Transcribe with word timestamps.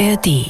ARD. 0.00 0.46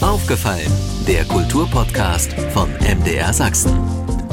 Aufgefallen, 0.00 0.72
der 1.06 1.24
Kulturpodcast 1.26 2.32
von 2.52 2.68
MDR 2.80 3.32
Sachsen. 3.32 3.72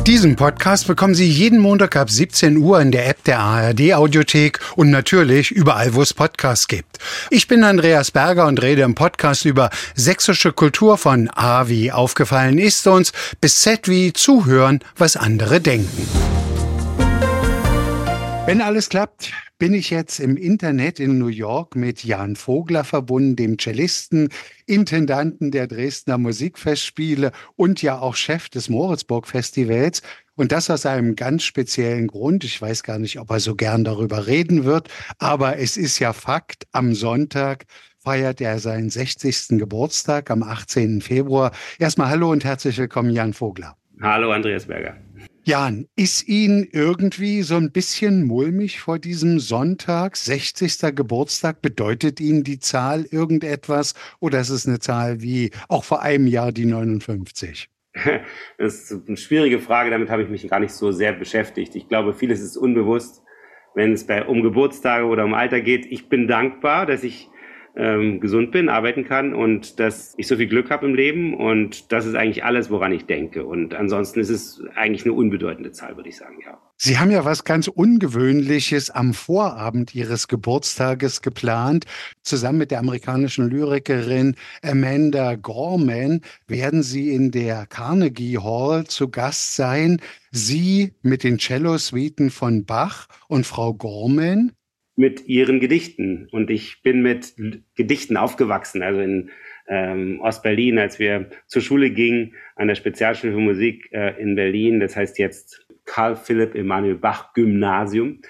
Diesen 0.08 0.36
Podcast 0.36 0.88
bekommen 0.88 1.14
Sie 1.14 1.30
jeden 1.30 1.60
Montag 1.60 1.96
ab 1.96 2.10
17 2.10 2.58
Uhr 2.58 2.82
in 2.82 2.92
der 2.92 3.08
App 3.08 3.24
der 3.26 3.40
ARD 3.40 3.94
Audiothek 3.94 4.60
und 4.76 4.90
natürlich 4.90 5.52
überall, 5.52 5.94
wo 5.94 6.02
es 6.02 6.16
Podcasts 6.16 6.68
gibt. 6.68 6.98
Ich 7.30 7.48
bin 7.48 7.64
Andreas 7.64 8.10
Berger 8.10 8.48
und 8.48 8.60
rede 8.64 8.82
im 8.82 8.96
Podcast 8.96 9.46
über 9.46 9.70
sächsische 9.94 10.52
Kultur 10.52 10.98
von 10.98 11.30
A 11.30 11.68
wie 11.68 11.92
aufgefallen 11.92 12.58
ist 12.58 12.88
uns 12.88 13.12
bis 13.40 13.60
Z 13.60 13.90
wie 13.90 14.12
zuhören, 14.12 14.80
was 14.98 15.18
andere 15.18 15.62
denken. 15.62 16.08
Wenn 18.48 18.60
alles 18.60 18.90
klappt, 18.90 19.32
bin 19.60 19.76
ich 19.76 19.92
jetzt 19.92 20.20
im 20.20 20.36
Internet 20.36 21.00
in 21.00 21.20
New 21.20 21.28
York 21.28 21.76
mit 21.76 22.04
Jan 22.04 22.36
Vogler 22.36 22.84
verbunden, 22.84 23.36
dem 23.36 23.60
Cellisten, 23.60 24.30
Intendanten 24.66 25.52
der 25.52 25.68
Dresdner 25.68 26.18
Musikfestspiele 26.18 27.32
und 27.56 27.84
ja 27.84 28.00
auch 28.00 28.16
Chef 28.16 28.50
des 28.50 28.68
Moritzburg 28.68 29.28
Festivals. 29.28 30.02
Und 30.34 30.52
das 30.52 30.72
aus 30.72 30.88
einem 30.88 31.16
ganz 31.16 31.44
speziellen 31.44 32.08
Grund. 32.08 32.44
Ich 32.44 32.60
weiß 32.60 32.82
gar 32.82 32.98
nicht, 32.98 33.20
ob 33.20 33.30
er 33.30 33.40
so 33.40 33.56
gern 33.56 33.84
darüber 33.84 34.26
reden 34.26 34.66
wird, 34.66 34.90
aber 35.20 35.60
es 35.60 35.78
ist 35.78 36.00
ja 36.00 36.12
Fakt. 36.12 36.66
Am 36.72 36.96
Sonntag 36.96 37.66
feiert 38.00 38.42
er 38.42 38.58
seinen 38.58 38.90
60. 38.90 39.60
Geburtstag 39.60 40.32
am 40.32 40.42
18. 40.42 41.02
Februar. 41.02 41.52
Erstmal 41.78 42.10
hallo 42.10 42.32
und 42.32 42.44
herzlich 42.44 42.80
willkommen, 42.80 43.12
Jan 43.12 43.34
Vogler. 43.34 43.78
Hallo, 44.02 44.32
Andreas 44.32 44.66
Berger. 44.66 44.98
Jan, 45.52 45.90
ist 45.98 46.30
Ihnen 46.30 46.66
irgendwie 46.72 47.42
so 47.42 47.58
ein 47.58 47.74
bisschen 47.74 48.24
mulmig 48.26 48.80
vor 48.80 49.00
diesem 49.00 49.38
Sonntag, 49.42 50.16
60. 50.16 50.96
Geburtstag? 50.96 51.62
Bedeutet 51.62 52.22
Ihnen 52.22 52.46
die 52.46 52.60
Zahl 52.60 53.04
irgendetwas 53.12 53.94
oder 54.22 54.40
ist 54.40 54.50
es 54.50 54.66
eine 54.66 54.80
Zahl 54.80 55.22
wie 55.22 55.52
auch 55.68 55.84
vor 55.84 56.04
einem 56.04 56.28
Jahr 56.28 56.54
die 56.54 56.66
59? 56.66 57.68
Das 58.58 58.90
ist 58.90 59.06
eine 59.06 59.18
schwierige 59.18 59.60
Frage, 59.60 59.90
damit 59.90 60.10
habe 60.10 60.24
ich 60.24 60.30
mich 60.30 60.48
gar 60.48 60.62
nicht 60.62 60.72
so 60.72 60.94
sehr 60.94 61.12
beschäftigt. 61.12 61.76
Ich 61.76 61.90
glaube, 61.90 62.14
vieles 62.14 62.40
ist 62.40 62.56
unbewusst, 62.56 63.22
wenn 63.76 63.92
es 63.92 64.08
bei, 64.08 64.24
um 64.24 64.44
Geburtstage 64.44 65.04
oder 65.06 65.26
um 65.26 65.34
Alter 65.34 65.60
geht. 65.60 65.86
Ich 65.86 66.08
bin 66.08 66.30
dankbar, 66.30 66.86
dass 66.86 67.04
ich 67.04 67.30
ähm, 67.76 68.20
gesund 68.20 68.52
bin, 68.52 68.70
arbeiten 68.70 69.06
kann 69.06 69.34
und 69.34 69.80
dass 69.80 70.14
ich 70.18 70.28
so 70.28 70.36
viel 70.36 70.48
Glück 70.48 70.70
habe 70.70 70.86
im 70.86 70.96
Leben 70.96 71.34
und 71.34 71.92
das 71.92 72.06
ist 72.06 72.16
eigentlich 72.16 72.44
alles, 72.44 72.70
woran 72.70 72.92
ich 72.92 73.06
denke. 73.06 73.46
Und 73.46 73.74
ansonsten 73.74 74.20
ist 74.20 74.30
es 74.30 74.62
eigentlich 74.76 75.06
eine 75.06 75.14
unbedeutende 75.14 75.72
Zahl, 75.72 75.96
würde 75.96 76.10
ich 76.10 76.18
sagen, 76.18 76.40
ja. 76.44 76.60
Sie 76.78 76.98
haben 76.98 77.12
ja 77.12 77.24
was 77.24 77.44
ganz 77.44 77.68
Ungewöhnliches 77.68 78.90
am 78.90 79.14
Vorabend 79.14 79.94
Ihres 79.96 80.28
Geburtstages 80.28 81.22
geplant. 81.22 81.86
Zusammen 82.24 82.58
mit 82.58 82.72
der 82.72 82.80
amerikanischen 82.80 83.50
Lyrikerin 83.50 84.36
Amanda 84.64 85.36
Gorman 85.36 86.22
werden 86.48 86.84
Sie 86.84 87.14
in 87.14 87.32
der 87.32 87.68
Carnegie 87.68 88.40
Hall 88.40 88.86
zu 88.86 89.10
Gast 89.10 89.56
sein. 89.56 90.02
Sie 90.32 90.94
mit 91.04 91.24
den 91.24 91.38
Cello-Suiten 91.38 92.32
von 92.32 92.66
Bach 92.66 93.08
und 93.28 93.46
Frau 93.46 93.74
Gorman 93.74 94.52
mit 95.02 95.28
ihren 95.28 95.60
Gedichten. 95.60 96.28
Und 96.32 96.52
ich 96.52 96.84
bin 96.84 97.02
mit 97.02 97.34
Gedichten 97.76 98.18
aufgewachsen, 98.18 98.84
also 98.84 99.02
in 99.02 99.32
ähm, 99.68 100.20
Ostberlin, 100.22 100.78
als 100.78 101.00
wir 101.00 101.28
zur 101.48 101.64
Schule 101.64 101.90
gingen, 101.90 102.36
an 102.56 102.68
der 102.68 102.76
Spezialschule 102.76 103.34
für 103.34 103.40
Musik 103.40 103.90
äh, 103.92 104.22
in 104.22 104.36
Berlin, 104.36 104.80
das 104.80 104.96
heißt 104.96 105.18
jetzt 105.18 105.66
Karl 105.86 106.16
Philipp 106.16 106.54
Emanuel 106.54 106.96
Bach 106.96 107.34
Gymnasium. 107.34 108.22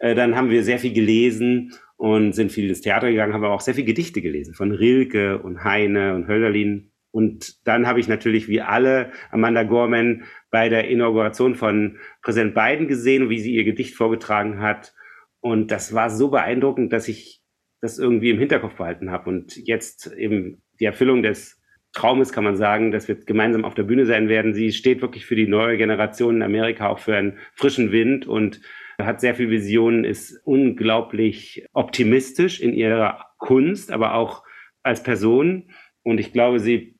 Äh, 0.00 0.14
dann 0.14 0.36
haben 0.36 0.50
wir 0.50 0.64
sehr 0.64 0.78
viel 0.78 0.92
gelesen 0.92 1.72
und 1.96 2.34
sind 2.34 2.52
viel 2.52 2.68
ins 2.68 2.82
Theater 2.82 3.10
gegangen, 3.10 3.32
haben 3.32 3.44
aber 3.44 3.54
auch 3.54 3.62
sehr 3.62 3.74
viel 3.74 3.86
Gedichte 3.86 4.20
gelesen 4.20 4.52
von 4.52 4.70
Rilke 4.70 5.38
und 5.38 5.64
Heine 5.64 6.14
und 6.14 6.28
Hölderlin. 6.28 6.90
Und 7.10 7.66
dann 7.66 7.86
habe 7.86 8.00
ich 8.00 8.08
natürlich 8.08 8.48
wie 8.48 8.60
alle 8.60 9.12
Amanda 9.30 9.62
Gorman 9.62 10.24
bei 10.50 10.68
der 10.68 10.88
Inauguration 10.88 11.54
von 11.54 11.96
Präsident 12.20 12.54
Biden 12.54 12.86
gesehen, 12.86 13.30
wie 13.30 13.40
sie 13.40 13.54
ihr 13.54 13.64
Gedicht 13.64 13.94
vorgetragen 13.94 14.60
hat 14.60 14.92
und 15.40 15.70
das 15.70 15.94
war 15.94 16.10
so 16.10 16.30
beeindruckend, 16.30 16.92
dass 16.92 17.08
ich 17.08 17.42
das 17.80 17.98
irgendwie 17.98 18.30
im 18.30 18.38
Hinterkopf 18.38 18.74
behalten 18.74 19.10
habe. 19.10 19.30
Und 19.30 19.56
jetzt 19.56 20.12
eben 20.12 20.62
die 20.80 20.84
Erfüllung 20.84 21.22
des 21.22 21.60
Traumes 21.92 22.32
kann 22.32 22.44
man 22.44 22.56
sagen, 22.56 22.90
dass 22.90 23.08
wir 23.08 23.14
gemeinsam 23.16 23.64
auf 23.64 23.74
der 23.74 23.84
Bühne 23.84 24.04
sein 24.04 24.28
werden. 24.28 24.54
Sie 24.54 24.72
steht 24.72 25.00
wirklich 25.00 25.26
für 25.26 25.36
die 25.36 25.46
neue 25.46 25.76
Generation 25.76 26.36
in 26.36 26.42
Amerika, 26.42 26.88
auch 26.88 26.98
für 26.98 27.16
einen 27.16 27.38
frischen 27.54 27.92
Wind 27.92 28.26
und 28.26 28.60
hat 29.00 29.20
sehr 29.20 29.34
viel 29.34 29.50
Visionen, 29.50 30.04
ist 30.04 30.40
unglaublich 30.44 31.66
optimistisch 31.72 32.60
in 32.60 32.72
ihrer 32.74 33.26
Kunst, 33.38 33.92
aber 33.92 34.14
auch 34.14 34.44
als 34.82 35.02
Person. 35.02 35.70
Und 36.02 36.18
ich 36.18 36.32
glaube, 36.32 36.58
sie 36.58 36.98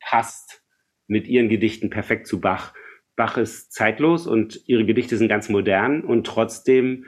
passt 0.00 0.62
mit 1.06 1.26
ihren 1.26 1.48
Gedichten 1.48 1.90
perfekt 1.90 2.26
zu 2.26 2.40
Bach. 2.40 2.74
Bach 3.16 3.38
ist 3.38 3.72
zeitlos 3.72 4.26
und 4.26 4.60
ihre 4.66 4.84
Gedichte 4.84 5.16
sind 5.16 5.28
ganz 5.28 5.48
modern 5.48 6.04
und 6.04 6.26
trotzdem 6.26 7.06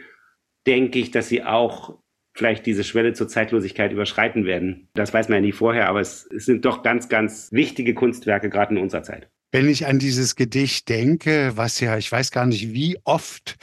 denke 0.67 0.99
ich, 0.99 1.11
dass 1.11 1.29
sie 1.29 1.43
auch 1.43 1.99
vielleicht 2.35 2.67
diese 2.67 2.85
Schwelle 2.85 3.13
zur 3.13 3.29
Zeitlosigkeit 3.29 3.93
überschreiten 3.93 4.45
werden. 4.45 4.89
Das 4.95 5.13
weiß 5.13 5.29
man 5.29 5.37
ja 5.37 5.43
nie 5.43 5.53
vorher, 5.53 5.89
aber 5.89 6.01
es, 6.01 6.29
es 6.35 6.47
sind 6.47 6.65
doch 6.65 6.83
ganz, 6.83 7.09
ganz 7.09 7.51
wichtige 7.53 7.95
Kunstwerke, 7.95 8.51
gerade 8.51 8.75
in 8.75 8.81
unserer 8.81 9.03
Zeit. 9.03 9.29
Wenn 9.53 9.69
ich 9.69 9.87
an 9.87 9.99
dieses 9.99 10.37
Gedicht 10.37 10.89
denke, 10.89 11.53
was 11.57 11.81
ja, 11.81 11.99
ich 11.99 12.11
weiß 12.11 12.31
gar 12.31 12.47
nicht, 12.47 12.73
wie 12.73 12.99
oft 13.05 13.57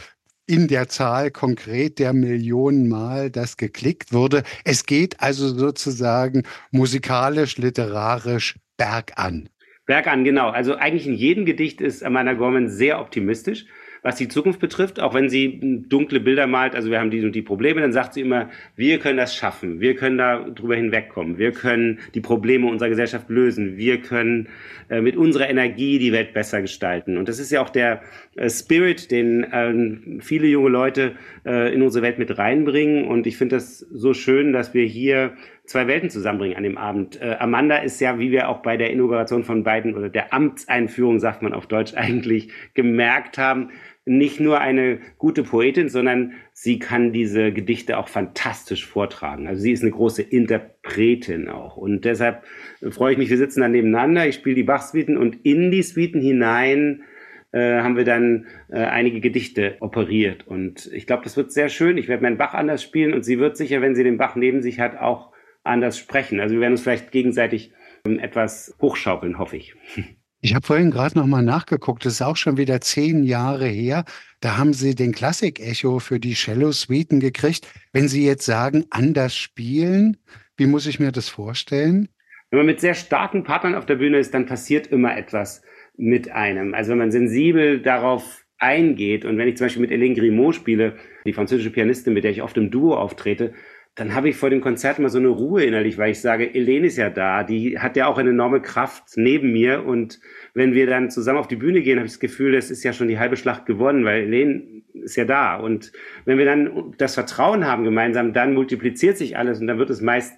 in 0.48 0.68
der 0.68 0.88
Zahl 0.88 1.30
konkret 1.30 2.00
der 2.00 2.14
Millionen 2.14 2.88
Mal 2.88 3.30
das 3.30 3.58
geklickt 3.58 4.14
wurde. 4.14 4.44
Es 4.64 4.86
geht 4.86 5.20
also 5.20 5.50
sozusagen 5.50 6.44
musikalisch, 6.72 7.58
literarisch 7.58 8.56
bergan. 8.78 9.50
Bergan, 9.86 10.24
genau. 10.24 10.50
Also 10.50 10.76
eigentlich 10.76 11.06
in 11.06 11.14
jedem 11.14 11.46
Gedicht 11.46 11.82
ist 11.82 12.04
Amanda 12.04 12.34
Gorman 12.34 12.70
sehr 12.70 13.00
optimistisch 13.00 13.66
was 14.02 14.16
die 14.16 14.28
Zukunft 14.28 14.60
betrifft, 14.60 15.00
auch 15.00 15.14
wenn 15.14 15.30
sie 15.30 15.84
dunkle 15.90 16.20
Bilder 16.20 16.48
malt, 16.48 16.76
also 16.76 16.90
wir 16.90 17.00
haben 17.00 17.12
die 17.12 17.24
und 17.24 17.34
die 17.34 17.42
Probleme, 17.42 17.82
dann 17.82 17.94
sagt 17.94 18.14
sie 18.14 18.22
immer, 18.22 18.50
wir 18.76 19.00
können 19.00 19.18
das 19.18 19.36
schaffen, 19.36 19.80
wir 19.80 19.96
können 19.96 20.18
da 20.18 20.40
drüber 20.50 20.76
hinwegkommen, 20.76 21.38
wir 21.38 21.52
können 21.52 22.00
die 22.14 22.22
Probleme 22.22 22.68
unserer 22.68 22.90
Gesellschaft 22.90 23.30
lösen, 23.30 23.78
wir 23.78 24.02
können 24.02 24.48
äh, 24.90 25.02
mit 25.02 25.18
unserer 25.18 25.50
Energie 25.50 26.00
die 26.00 26.12
Welt 26.12 26.34
besser 26.34 26.62
gestalten. 26.62 27.18
Und 27.18 27.28
das 27.28 27.40
ist 27.40 27.52
ja 27.52 27.62
auch 27.62 27.70
der 27.70 28.02
äh, 28.36 28.50
Spirit, 28.50 29.12
den 29.12 29.44
äh, 29.44 30.22
viele 30.22 30.48
junge 30.48 30.70
Leute 30.70 31.14
äh, 31.46 31.74
in 31.74 31.82
unsere 31.82 32.04
Welt 32.04 32.20
mit 32.20 32.38
reinbringen. 32.38 33.06
Und 33.06 33.28
ich 33.28 33.38
finde 33.38 33.58
das 33.58 33.80
so 33.80 34.14
schön, 34.14 34.54
dass 34.54 34.74
wir 34.74 34.86
hier 34.86 35.34
zwei 35.68 35.86
Welten 35.88 36.10
zusammenbringen 36.10 36.58
an 36.58 36.64
dem 36.64 36.78
Abend. 36.78 37.22
Äh, 37.22 37.36
Amanda 37.40 37.78
ist 37.78 38.00
ja, 38.00 38.20
wie 38.20 38.32
wir 38.32 38.50
auch 38.50 38.62
bei 38.62 38.78
der 38.78 38.92
Inauguration 38.92 39.44
von 39.44 39.64
beiden 39.64 39.96
oder 39.96 40.10
der 40.10 40.34
Amtseinführung, 40.34 41.20
sagt 41.20 41.42
man 41.42 41.54
auf 41.54 41.68
Deutsch 41.68 41.94
eigentlich, 41.94 42.50
gemerkt 42.74 43.38
haben, 43.38 43.70
nicht 44.06 44.40
nur 44.40 44.62
eine 44.62 45.00
gute 45.18 45.44
Poetin, 45.44 45.90
sondern 45.90 46.34
sie 46.54 46.80
kann 46.80 47.12
diese 47.12 47.52
Gedichte 47.52 47.98
auch 47.98 48.08
fantastisch 48.08 48.86
vortragen. 48.86 49.48
Also 49.48 49.62
sie 49.62 49.74
ist 49.74 49.82
eine 49.82 49.92
große 49.92 50.22
Interpretin 50.22 51.50
auch. 51.50 51.76
Und 51.76 52.06
deshalb 52.06 52.44
freue 52.90 53.12
ich 53.12 53.18
mich, 53.18 53.30
wir 53.30 53.38
sitzen 53.38 53.60
dann 53.60 53.74
nebeneinander, 53.74 54.26
ich 54.26 54.36
spiele 54.36 54.56
die 54.56 54.64
Bach-Suiten 54.64 55.18
und 55.18 55.46
in 55.46 55.72
die 55.72 55.84
Suiten 55.84 56.22
hinein 56.22 57.04
äh, 57.52 57.82
haben 57.82 57.98
wir 57.98 58.06
dann 58.06 58.46
äh, 58.70 58.78
einige 58.78 59.20
Gedichte 59.20 59.76
operiert. 59.82 60.48
Und 60.48 60.90
ich 60.94 61.06
glaube, 61.06 61.24
das 61.24 61.36
wird 61.36 61.52
sehr 61.52 61.68
schön. 61.68 61.98
Ich 61.98 62.08
werde 62.08 62.24
meinen 62.24 62.38
Bach 62.38 62.54
anders 62.54 62.82
spielen 62.82 63.14
und 63.14 63.24
sie 63.24 63.40
wird 63.40 63.58
sicher, 63.58 63.82
wenn 63.82 63.96
sie 63.96 64.06
den 64.06 64.18
Bach 64.18 64.38
neben 64.38 64.62
sich 64.62 64.80
hat, 64.80 64.98
auch 64.98 65.34
anders 65.68 65.98
sprechen. 65.98 66.40
Also 66.40 66.56
wir 66.56 66.62
werden 66.62 66.74
uns 66.74 66.82
vielleicht 66.82 67.12
gegenseitig 67.12 67.72
ähm, 68.06 68.20
etwas 68.20 68.76
hochschaukeln, 68.82 69.38
hoffe 69.38 69.58
ich. 69.58 69.76
Ich 70.40 70.54
habe 70.54 70.66
vorhin 70.66 70.92
gerade 70.92 71.18
noch 71.18 71.26
mal 71.26 71.42
nachgeguckt, 71.42 72.06
das 72.06 72.14
ist 72.14 72.22
auch 72.22 72.38
schon 72.38 72.58
wieder 72.58 72.80
zehn 72.80 73.24
Jahre 73.24 73.66
her. 73.66 74.06
Da 74.40 74.56
haben 74.56 74.72
Sie 74.72 74.94
den 74.94 75.12
Klassik-Echo 75.12 75.98
für 75.98 76.20
die 76.20 76.36
Cello-Suiten 76.36 77.20
gekriegt. 77.20 77.68
Wenn 77.92 78.08
Sie 78.08 78.24
jetzt 78.24 78.46
sagen, 78.46 78.86
anders 78.92 79.36
spielen, 79.36 80.18
wie 80.56 80.68
muss 80.68 80.86
ich 80.86 81.00
mir 81.00 81.12
das 81.12 81.28
vorstellen? 81.28 82.08
Wenn 82.52 82.60
man 82.60 82.68
mit 82.68 82.80
sehr 82.80 82.94
starken 82.94 83.44
Partnern 83.44 83.74
auf 83.74 83.88
der 83.88 83.96
Bühne 83.96 84.20
ist, 84.20 84.32
dann 84.34 84.46
passiert 84.46 84.86
immer 84.88 85.18
etwas 85.18 85.64
mit 85.98 86.30
einem. 86.30 86.76
Also 86.76 86.92
wenn 86.92 87.00
man 87.00 87.12
sensibel 87.12 87.82
darauf 87.82 88.46
eingeht 88.60 89.26
und 89.26 89.38
wenn 89.38 89.48
ich 89.48 89.58
zum 89.58 89.66
Beispiel 89.66 89.82
mit 89.82 89.92
Hélène 89.92 90.16
Grimaud 90.16 90.56
spiele, 90.56 90.98
die 91.26 91.34
französische 91.34 91.72
Pianistin, 91.72 92.14
mit 92.14 92.24
der 92.24 92.32
ich 92.32 92.42
oft 92.42 92.58
im 92.58 92.72
Duo 92.72 92.96
auftrete, 92.96 93.54
dann 93.98 94.14
habe 94.14 94.30
ich 94.30 94.36
vor 94.36 94.52
dem 94.52 94.62
Konzert 94.62 95.00
mal 95.00 95.10
so 95.10 95.18
eine 95.18 95.28
Ruhe 95.28 95.64
innerlich, 95.64 95.98
weil 95.98 96.12
ich 96.12 96.22
sage, 96.22 96.46
Helene 96.46 96.86
ist 96.86 96.98
ja 96.98 97.10
da, 97.10 97.44
die 97.44 97.80
hat 97.80 97.98
ja 97.98 98.06
auch 98.06 98.20
eine 98.20 98.30
enorme 98.30 98.62
Kraft 98.62 99.04
neben 99.16 99.52
mir 99.52 99.86
und 99.86 100.20
wenn 100.54 100.74
wir 100.74 100.86
dann 100.86 101.10
zusammen 101.10 101.40
auf 101.40 101.48
die 101.48 101.56
Bühne 101.56 101.82
gehen, 101.82 101.98
habe 101.98 102.06
ich 102.06 102.14
das 102.14 102.20
Gefühl, 102.20 102.52
das 102.52 102.70
ist 102.70 102.84
ja 102.84 102.94
schon 102.94 103.08
die 103.08 103.18
halbe 103.18 103.38
Schlacht 103.38 103.66
gewonnen, 103.66 104.06
weil 104.06 104.22
Helene 104.22 104.84
ist 104.94 105.16
ja 105.16 105.26
da 105.26 105.56
und 105.56 105.92
wenn 106.26 106.38
wir 106.38 106.46
dann 106.46 106.94
das 107.00 107.16
Vertrauen 107.16 107.66
haben 107.66 107.84
gemeinsam, 107.84 108.34
dann 108.34 108.54
multipliziert 108.54 109.18
sich 109.18 109.36
alles 109.36 109.60
und 109.60 109.66
dann 109.68 109.80
wird 109.80 109.90
es 109.90 110.02
meist 110.02 110.38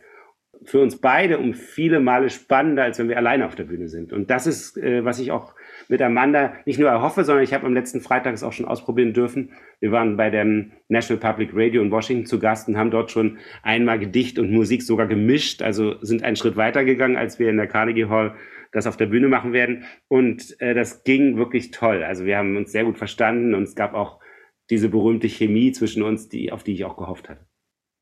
für 0.63 0.79
uns 0.79 1.01
beide 1.01 1.37
um 1.37 1.53
viele 1.53 1.99
Male 1.99 2.29
spannender, 2.29 2.83
als 2.83 2.97
wenn 2.97 3.09
wir 3.09 3.17
alleine 3.17 3.45
auf 3.45 3.55
der 3.55 3.63
Bühne 3.65 3.87
sind. 3.87 4.11
Und 4.11 4.29
das 4.29 4.47
ist, 4.47 4.77
äh, 4.77 5.05
was 5.05 5.19
ich 5.19 5.31
auch 5.31 5.53
mit 5.87 6.01
Amanda 6.01 6.53
nicht 6.65 6.79
nur 6.79 6.89
erhoffe, 6.89 7.23
sondern 7.23 7.43
ich 7.43 7.53
habe 7.53 7.65
am 7.65 7.73
letzten 7.73 8.01
Freitag 8.01 8.33
es 8.33 8.43
auch 8.43 8.53
schon 8.53 8.65
ausprobieren 8.65 9.13
dürfen. 9.13 9.51
Wir 9.79 9.91
waren 9.91 10.17
bei 10.17 10.29
dem 10.29 10.71
National 10.87 11.19
Public 11.19 11.51
Radio 11.53 11.81
in 11.81 11.91
Washington 11.91 12.25
zu 12.25 12.39
Gast 12.39 12.67
und 12.67 12.77
haben 12.77 12.91
dort 12.91 13.11
schon 13.11 13.37
einmal 13.63 13.99
Gedicht 13.99 14.39
und 14.39 14.51
Musik 14.51 14.83
sogar 14.83 15.07
gemischt, 15.07 15.61
also 15.61 15.95
sind 16.03 16.23
einen 16.23 16.35
Schritt 16.35 16.57
weiter 16.57 16.83
gegangen, 16.83 17.17
als 17.17 17.39
wir 17.39 17.49
in 17.49 17.57
der 17.57 17.67
Carnegie 17.67 18.05
Hall 18.05 18.35
das 18.71 18.87
auf 18.87 18.97
der 18.97 19.07
Bühne 19.07 19.27
machen 19.27 19.53
werden. 19.53 19.85
Und 20.07 20.59
äh, 20.61 20.73
das 20.73 21.03
ging 21.03 21.37
wirklich 21.37 21.71
toll. 21.71 22.03
Also 22.03 22.25
wir 22.25 22.37
haben 22.37 22.55
uns 22.57 22.71
sehr 22.71 22.83
gut 22.83 22.97
verstanden 22.97 23.55
und 23.55 23.63
es 23.63 23.75
gab 23.75 23.93
auch 23.93 24.19
diese 24.69 24.89
berühmte 24.89 25.27
Chemie 25.27 25.71
zwischen 25.71 26.03
uns, 26.03 26.29
die, 26.29 26.51
auf 26.51 26.63
die 26.63 26.73
ich 26.73 26.85
auch 26.85 26.97
gehofft 26.97 27.29
hatte. 27.29 27.48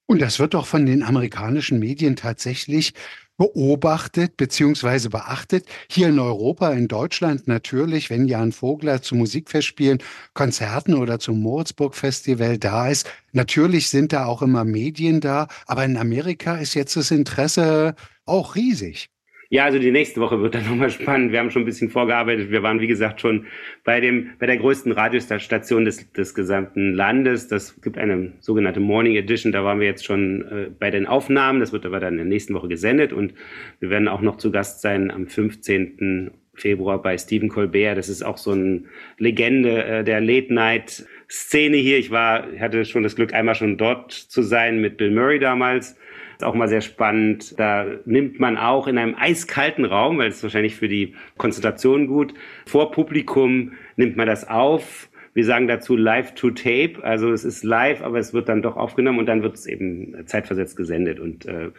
Und 0.07 0.21
das 0.21 0.39
wird 0.39 0.53
doch 0.53 0.65
von 0.65 0.85
den 0.85 1.03
amerikanischen 1.03 1.79
Medien 1.79 2.15
tatsächlich 2.15 2.93
beobachtet 3.37 4.35
beziehungsweise 4.37 5.09
beachtet. 5.09 5.65
Hier 5.89 6.07
in 6.09 6.17
Europa, 6.19 6.71
in 6.71 6.87
Deutschland 6.87 7.47
natürlich, 7.47 8.09
wenn 8.09 8.27
Jan 8.27 8.51
Vogler 8.51 9.01
zu 9.01 9.15
Musikfestspielen, 9.15 9.99
Konzerten 10.33 10.95
oder 10.95 11.19
zum 11.19 11.41
Moritzburg 11.41 11.93
Festival 11.93 12.57
da 12.57 12.89
ist. 12.89 13.07
Natürlich 13.33 13.89
sind 13.89 14.13
da 14.13 14.25
auch 14.25 14.41
immer 14.41 14.63
Medien 14.63 15.21
da, 15.21 15.47
aber 15.67 15.85
in 15.85 15.97
Amerika 15.97 16.55
ist 16.57 16.73
jetzt 16.73 16.95
das 16.95 17.11
Interesse 17.11 17.95
auch 18.25 18.55
riesig. 18.55 19.09
Ja, 19.49 19.63
also 19.63 19.79
die 19.79 19.91
nächste 19.91 20.19
Woche 20.19 20.41
wird 20.41 20.55
dann 20.55 20.65
nochmal 20.69 20.89
spannend. 20.89 21.31
Wir 21.31 21.39
haben 21.39 21.51
schon 21.51 21.61
ein 21.61 21.65
bisschen 21.65 21.89
vorgearbeitet. 21.89 22.51
Wir 22.51 22.63
waren, 22.63 22.81
wie 22.81 22.87
gesagt, 22.87 23.21
schon 23.21 23.45
bei 23.83 23.99
dem, 24.01 24.31
bei 24.39 24.45
der 24.45 24.57
größten 24.57 24.91
Radiostation 24.91 25.85
des, 25.85 26.11
des 26.11 26.33
gesamten 26.33 26.93
Landes. 26.93 27.47
Das 27.47 27.79
gibt 27.81 27.97
eine 27.97 28.33
sogenannte 28.39 28.79
Morning 28.79 29.15
Edition. 29.15 29.51
Da 29.51 29.63
waren 29.63 29.79
wir 29.79 29.87
jetzt 29.87 30.05
schon 30.05 30.41
äh, 30.43 30.69
bei 30.77 30.91
den 30.91 31.07
Aufnahmen. 31.07 31.59
Das 31.59 31.71
wird 31.71 31.85
aber 31.85 31.99
dann 31.99 32.13
in 32.13 32.17
der 32.17 32.25
nächsten 32.25 32.53
Woche 32.53 32.67
gesendet 32.67 33.13
und 33.13 33.33
wir 33.79 33.89
werden 33.89 34.07
auch 34.07 34.21
noch 34.21 34.37
zu 34.37 34.51
Gast 34.51 34.81
sein 34.81 35.11
am 35.11 35.27
15. 35.27 36.31
Februar 36.53 37.01
bei 37.01 37.17
Stephen 37.17 37.49
Colbert. 37.49 37.97
Das 37.97 38.09
ist 38.09 38.23
auch 38.23 38.37
so 38.37 38.51
eine 38.51 38.83
Legende 39.17 39.83
äh, 39.83 40.03
der 40.03 40.21
Late 40.21 40.53
Night 40.53 41.05
Szene 41.29 41.77
hier. 41.77 41.97
Ich 41.97 42.11
war, 42.11 42.47
hatte 42.59 42.83
schon 42.85 43.03
das 43.03 43.15
Glück, 43.15 43.33
einmal 43.33 43.55
schon 43.55 43.77
dort 43.77 44.11
zu 44.11 44.41
sein 44.41 44.81
mit 44.81 44.97
Bill 44.97 45.11
Murray 45.11 45.39
damals 45.39 45.97
ist 46.37 46.43
auch 46.43 46.53
mal 46.53 46.67
sehr 46.67 46.81
spannend. 46.81 47.59
Da 47.59 47.85
nimmt 48.05 48.39
man 48.39 48.57
auch 48.57 48.87
in 48.87 48.97
einem 48.97 49.15
eiskalten 49.15 49.85
Raum, 49.85 50.19
weil 50.19 50.29
es 50.29 50.43
wahrscheinlich 50.43 50.75
für 50.75 50.87
die 50.87 51.15
Konzentration 51.37 52.07
gut, 52.07 52.33
vor 52.65 52.91
Publikum 52.91 53.73
nimmt 53.95 54.17
man 54.17 54.27
das 54.27 54.47
auf. 54.47 55.09
Wir 55.33 55.45
sagen 55.45 55.67
dazu 55.67 55.95
live 55.95 56.33
to 56.35 56.51
tape, 56.51 57.03
also 57.03 57.31
es 57.31 57.43
ist 57.43 57.63
live, 57.63 58.01
aber 58.01 58.19
es 58.19 58.33
wird 58.33 58.49
dann 58.49 58.61
doch 58.61 58.75
aufgenommen 58.75 59.19
und 59.19 59.25
dann 59.27 59.43
wird 59.43 59.55
es 59.55 59.65
eben 59.65 60.15
zeitversetzt 60.25 60.77
gesendet. 60.77 61.19
Und 61.19 61.45
äh, 61.45 61.71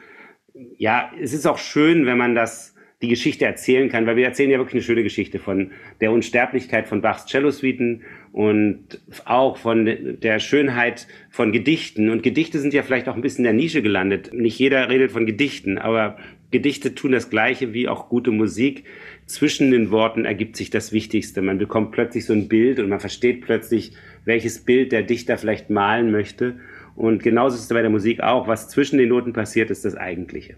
ja, 0.76 1.10
es 1.20 1.32
ist 1.32 1.46
auch 1.46 1.58
schön, 1.58 2.06
wenn 2.06 2.18
man 2.18 2.34
das 2.34 2.74
die 3.00 3.08
Geschichte 3.08 3.44
erzählen 3.44 3.88
kann, 3.88 4.06
weil 4.06 4.16
wir 4.16 4.24
erzählen 4.24 4.50
ja 4.50 4.58
wirklich 4.58 4.74
eine 4.74 4.82
schöne 4.82 5.04
Geschichte 5.04 5.38
von 5.38 5.70
der 6.00 6.10
Unsterblichkeit 6.10 6.88
von 6.88 7.00
Bachs 7.00 7.26
Cello-Suiten 7.26 8.02
und 8.32 9.00
auch 9.24 9.56
von 9.56 9.86
der 10.20 10.38
Schönheit 10.38 11.06
von 11.30 11.52
Gedichten. 11.52 12.10
Und 12.10 12.22
Gedichte 12.22 12.58
sind 12.58 12.74
ja 12.74 12.82
vielleicht 12.82 13.08
auch 13.08 13.14
ein 13.14 13.22
bisschen 13.22 13.44
in 13.44 13.50
der 13.50 13.52
Nische 13.52 13.82
gelandet. 13.82 14.32
Nicht 14.32 14.58
jeder 14.58 14.88
redet 14.88 15.12
von 15.12 15.26
Gedichten, 15.26 15.78
aber 15.78 16.16
Gedichte 16.50 16.94
tun 16.94 17.12
das 17.12 17.30
Gleiche 17.30 17.74
wie 17.74 17.88
auch 17.88 18.08
gute 18.08 18.30
Musik. 18.30 18.84
Zwischen 19.26 19.70
den 19.70 19.90
Worten 19.90 20.24
ergibt 20.24 20.56
sich 20.56 20.70
das 20.70 20.92
Wichtigste. 20.92 21.42
Man 21.42 21.58
bekommt 21.58 21.92
plötzlich 21.92 22.24
so 22.24 22.32
ein 22.32 22.48
Bild 22.48 22.78
und 22.78 22.88
man 22.88 23.00
versteht 23.00 23.42
plötzlich, 23.42 23.92
welches 24.24 24.64
Bild 24.64 24.92
der 24.92 25.02
Dichter 25.02 25.36
vielleicht 25.36 25.68
malen 25.68 26.10
möchte. 26.10 26.56
Und 26.96 27.22
genauso 27.22 27.56
ist 27.56 27.62
es 27.62 27.68
bei 27.68 27.82
der 27.82 27.90
Musik 27.90 28.20
auch. 28.20 28.48
Was 28.48 28.68
zwischen 28.68 28.98
den 28.98 29.10
Noten 29.10 29.32
passiert, 29.32 29.70
ist 29.70 29.84
das 29.84 29.94
Eigentliche 29.94 30.56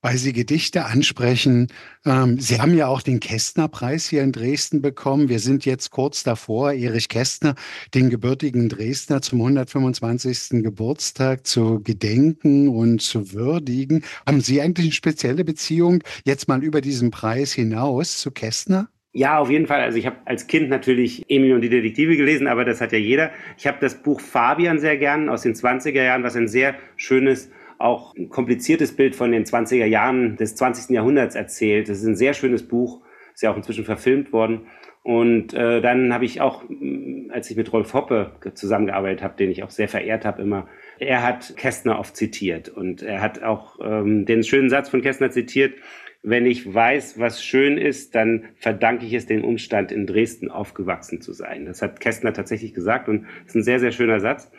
weil 0.00 0.16
Sie 0.16 0.32
Gedichte 0.32 0.84
ansprechen. 0.84 1.68
Ähm, 2.04 2.38
Sie 2.38 2.60
haben 2.60 2.76
ja 2.76 2.86
auch 2.86 3.02
den 3.02 3.20
Kästner-Preis 3.20 4.08
hier 4.08 4.22
in 4.22 4.32
Dresden 4.32 4.80
bekommen. 4.80 5.28
Wir 5.28 5.40
sind 5.40 5.64
jetzt 5.64 5.90
kurz 5.90 6.22
davor, 6.22 6.72
Erich 6.72 7.08
Kästner, 7.08 7.54
den 7.94 8.10
gebürtigen 8.10 8.68
Dresdner, 8.68 9.22
zum 9.22 9.40
125. 9.40 10.62
Geburtstag 10.62 11.46
zu 11.46 11.80
gedenken 11.82 12.68
und 12.68 13.02
zu 13.02 13.32
würdigen. 13.32 14.04
Haben 14.26 14.40
Sie 14.40 14.60
eigentlich 14.60 14.86
eine 14.86 14.92
spezielle 14.92 15.44
Beziehung 15.44 16.02
jetzt 16.24 16.48
mal 16.48 16.62
über 16.62 16.80
diesen 16.80 17.10
Preis 17.10 17.52
hinaus 17.52 18.18
zu 18.18 18.30
Kästner? 18.30 18.88
Ja, 19.12 19.38
auf 19.38 19.50
jeden 19.50 19.66
Fall. 19.66 19.80
Also 19.80 19.98
ich 19.98 20.06
habe 20.06 20.18
als 20.26 20.46
Kind 20.46 20.68
natürlich 20.68 21.24
Emil 21.28 21.54
und 21.54 21.62
die 21.62 21.70
Detektive 21.70 22.16
gelesen, 22.16 22.46
aber 22.46 22.64
das 22.64 22.80
hat 22.80 22.92
ja 22.92 22.98
jeder. 22.98 23.32
Ich 23.56 23.66
habe 23.66 23.78
das 23.80 24.02
Buch 24.02 24.20
Fabian 24.20 24.78
sehr 24.78 24.96
gern 24.96 25.28
aus 25.28 25.42
den 25.42 25.54
20er 25.54 26.02
Jahren, 26.02 26.22
was 26.22 26.36
ein 26.36 26.46
sehr 26.46 26.76
schönes 26.96 27.50
auch 27.78 28.14
ein 28.16 28.28
kompliziertes 28.28 28.94
Bild 28.94 29.14
von 29.14 29.32
den 29.32 29.44
20er 29.44 29.86
Jahren 29.86 30.36
des 30.36 30.54
20. 30.56 30.90
Jahrhunderts 30.90 31.34
erzählt. 31.34 31.88
Das 31.88 31.98
ist 31.98 32.06
ein 32.06 32.16
sehr 32.16 32.34
schönes 32.34 32.66
Buch, 32.66 33.02
ist 33.34 33.42
ja 33.42 33.52
auch 33.52 33.56
inzwischen 33.56 33.84
verfilmt 33.84 34.32
worden. 34.32 34.66
Und 35.04 35.54
äh, 35.54 35.80
dann 35.80 36.12
habe 36.12 36.24
ich 36.24 36.40
auch, 36.40 36.64
mm, 36.68 37.30
als 37.30 37.50
ich 37.50 37.56
mit 37.56 37.72
Rolf 37.72 37.94
Hoppe 37.94 38.32
zusammengearbeitet 38.54 39.22
habe, 39.22 39.36
den 39.36 39.50
ich 39.50 39.62
auch 39.62 39.70
sehr 39.70 39.88
verehrt 39.88 40.24
habe 40.24 40.42
immer, 40.42 40.68
er 40.98 41.22
hat 41.22 41.56
Kästner 41.56 41.98
oft 41.98 42.16
zitiert 42.16 42.68
und 42.68 43.02
er 43.02 43.22
hat 43.22 43.42
auch 43.42 43.78
ähm, 43.80 44.26
den 44.26 44.42
schönen 44.42 44.68
Satz 44.68 44.88
von 44.88 45.00
Kästner 45.00 45.30
zitiert, 45.30 45.74
wenn 46.22 46.46
ich 46.46 46.74
weiß, 46.74 47.18
was 47.18 47.42
schön 47.44 47.78
ist, 47.78 48.14
dann 48.14 48.46
verdanke 48.56 49.06
ich 49.06 49.14
es 49.14 49.26
dem 49.26 49.44
Umstand, 49.44 49.92
in 49.92 50.04
Dresden 50.04 50.50
aufgewachsen 50.50 51.20
zu 51.20 51.32
sein. 51.32 51.64
Das 51.64 51.80
hat 51.80 52.00
Kästner 52.00 52.32
tatsächlich 52.32 52.74
gesagt 52.74 53.08
und 53.08 53.26
ist 53.46 53.54
ein 53.54 53.62
sehr, 53.62 53.78
sehr 53.78 53.92
schöner 53.92 54.18
Satz 54.18 54.50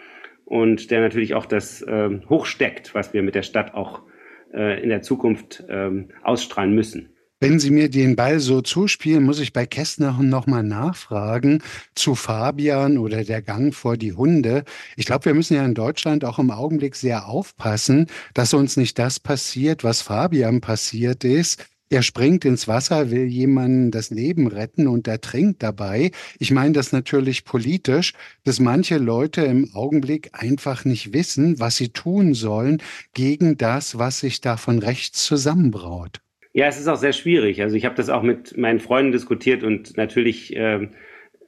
und 0.50 0.90
der 0.90 1.02
natürlich 1.02 1.36
auch 1.36 1.46
das 1.46 1.82
äh, 1.84 2.10
hochsteckt, 2.28 2.96
was 2.96 3.14
wir 3.14 3.22
mit 3.22 3.36
der 3.36 3.44
Stadt 3.44 3.76
auch 3.76 4.02
äh, 4.52 4.82
in 4.82 4.90
der 4.90 5.04
Zukunft 5.04 5.64
ähm, 5.70 6.10
ausstrahlen 6.24 6.74
müssen. 6.74 7.10
Wenn 7.42 7.60
Sie 7.60 7.70
mir 7.70 7.90
den 7.90 8.18
Ball 8.18 8.42
so 8.42 8.62
zuspielen, 8.62 9.24
muss 9.24 9.40
ich 9.40 9.54
bei 9.54 9.66
Kästner 9.66 10.20
nochmal 10.22 10.64
nachfragen 10.64 11.64
zu 11.96 12.16
Fabian 12.16 12.98
oder 12.98 13.24
der 13.24 13.42
Gang 13.42 13.74
vor 13.74 13.96
die 13.96 14.12
Hunde. 14.12 14.66
Ich 14.98 15.06
glaube, 15.06 15.26
wir 15.26 15.34
müssen 15.34 15.54
ja 15.54 15.64
in 15.64 15.76
Deutschland 15.76 16.26
auch 16.26 16.38
im 16.40 16.52
Augenblick 16.52 16.96
sehr 16.96 17.30
aufpassen, 17.30 18.08
dass 18.34 18.54
uns 18.54 18.76
nicht 18.76 19.00
das 19.00 19.22
passiert, 19.22 19.86
was 19.86 20.02
Fabian 20.02 20.60
passiert 20.60 21.24
ist. 21.24 21.66
Er 21.92 22.04
springt 22.04 22.46
ins 22.46 22.68
Wasser, 22.68 23.10
will 23.10 23.26
jemanden 23.26 23.90
das 23.90 24.12
Leben 24.12 24.46
retten 24.46 24.88
und 24.88 25.08
ertrinkt 25.08 25.64
dabei. 25.64 26.12
Ich 26.38 26.52
meine 26.52 26.74
das 26.74 26.92
natürlich 26.92 27.46
politisch, 27.46 28.14
dass 28.44 28.60
manche 28.60 29.00
Leute 29.00 29.42
im 29.42 29.72
Augenblick 29.74 30.30
einfach 30.34 30.86
nicht 30.86 31.14
wissen, 31.14 31.60
was 31.60 31.78
sie 31.78 31.90
tun 31.90 32.36
sollen 32.36 32.80
gegen 33.16 33.58
das, 33.58 33.98
was 33.98 34.20
sich 34.20 34.40
da 34.40 34.58
von 34.58 34.78
rechts 34.78 35.26
zusammenbraut. 35.26 36.22
Ja, 36.54 36.68
es 36.68 36.80
ist 36.80 36.88
auch 36.88 36.98
sehr 36.98 37.14
schwierig. 37.14 37.64
Also 37.64 37.76
ich 37.76 37.86
habe 37.86 37.96
das 37.96 38.10
auch 38.10 38.22
mit 38.22 38.56
meinen 38.56 38.80
Freunden 38.80 39.12
diskutiert 39.12 39.64
und 39.64 39.98
natürlich 39.98 40.56
äh, 40.56 40.90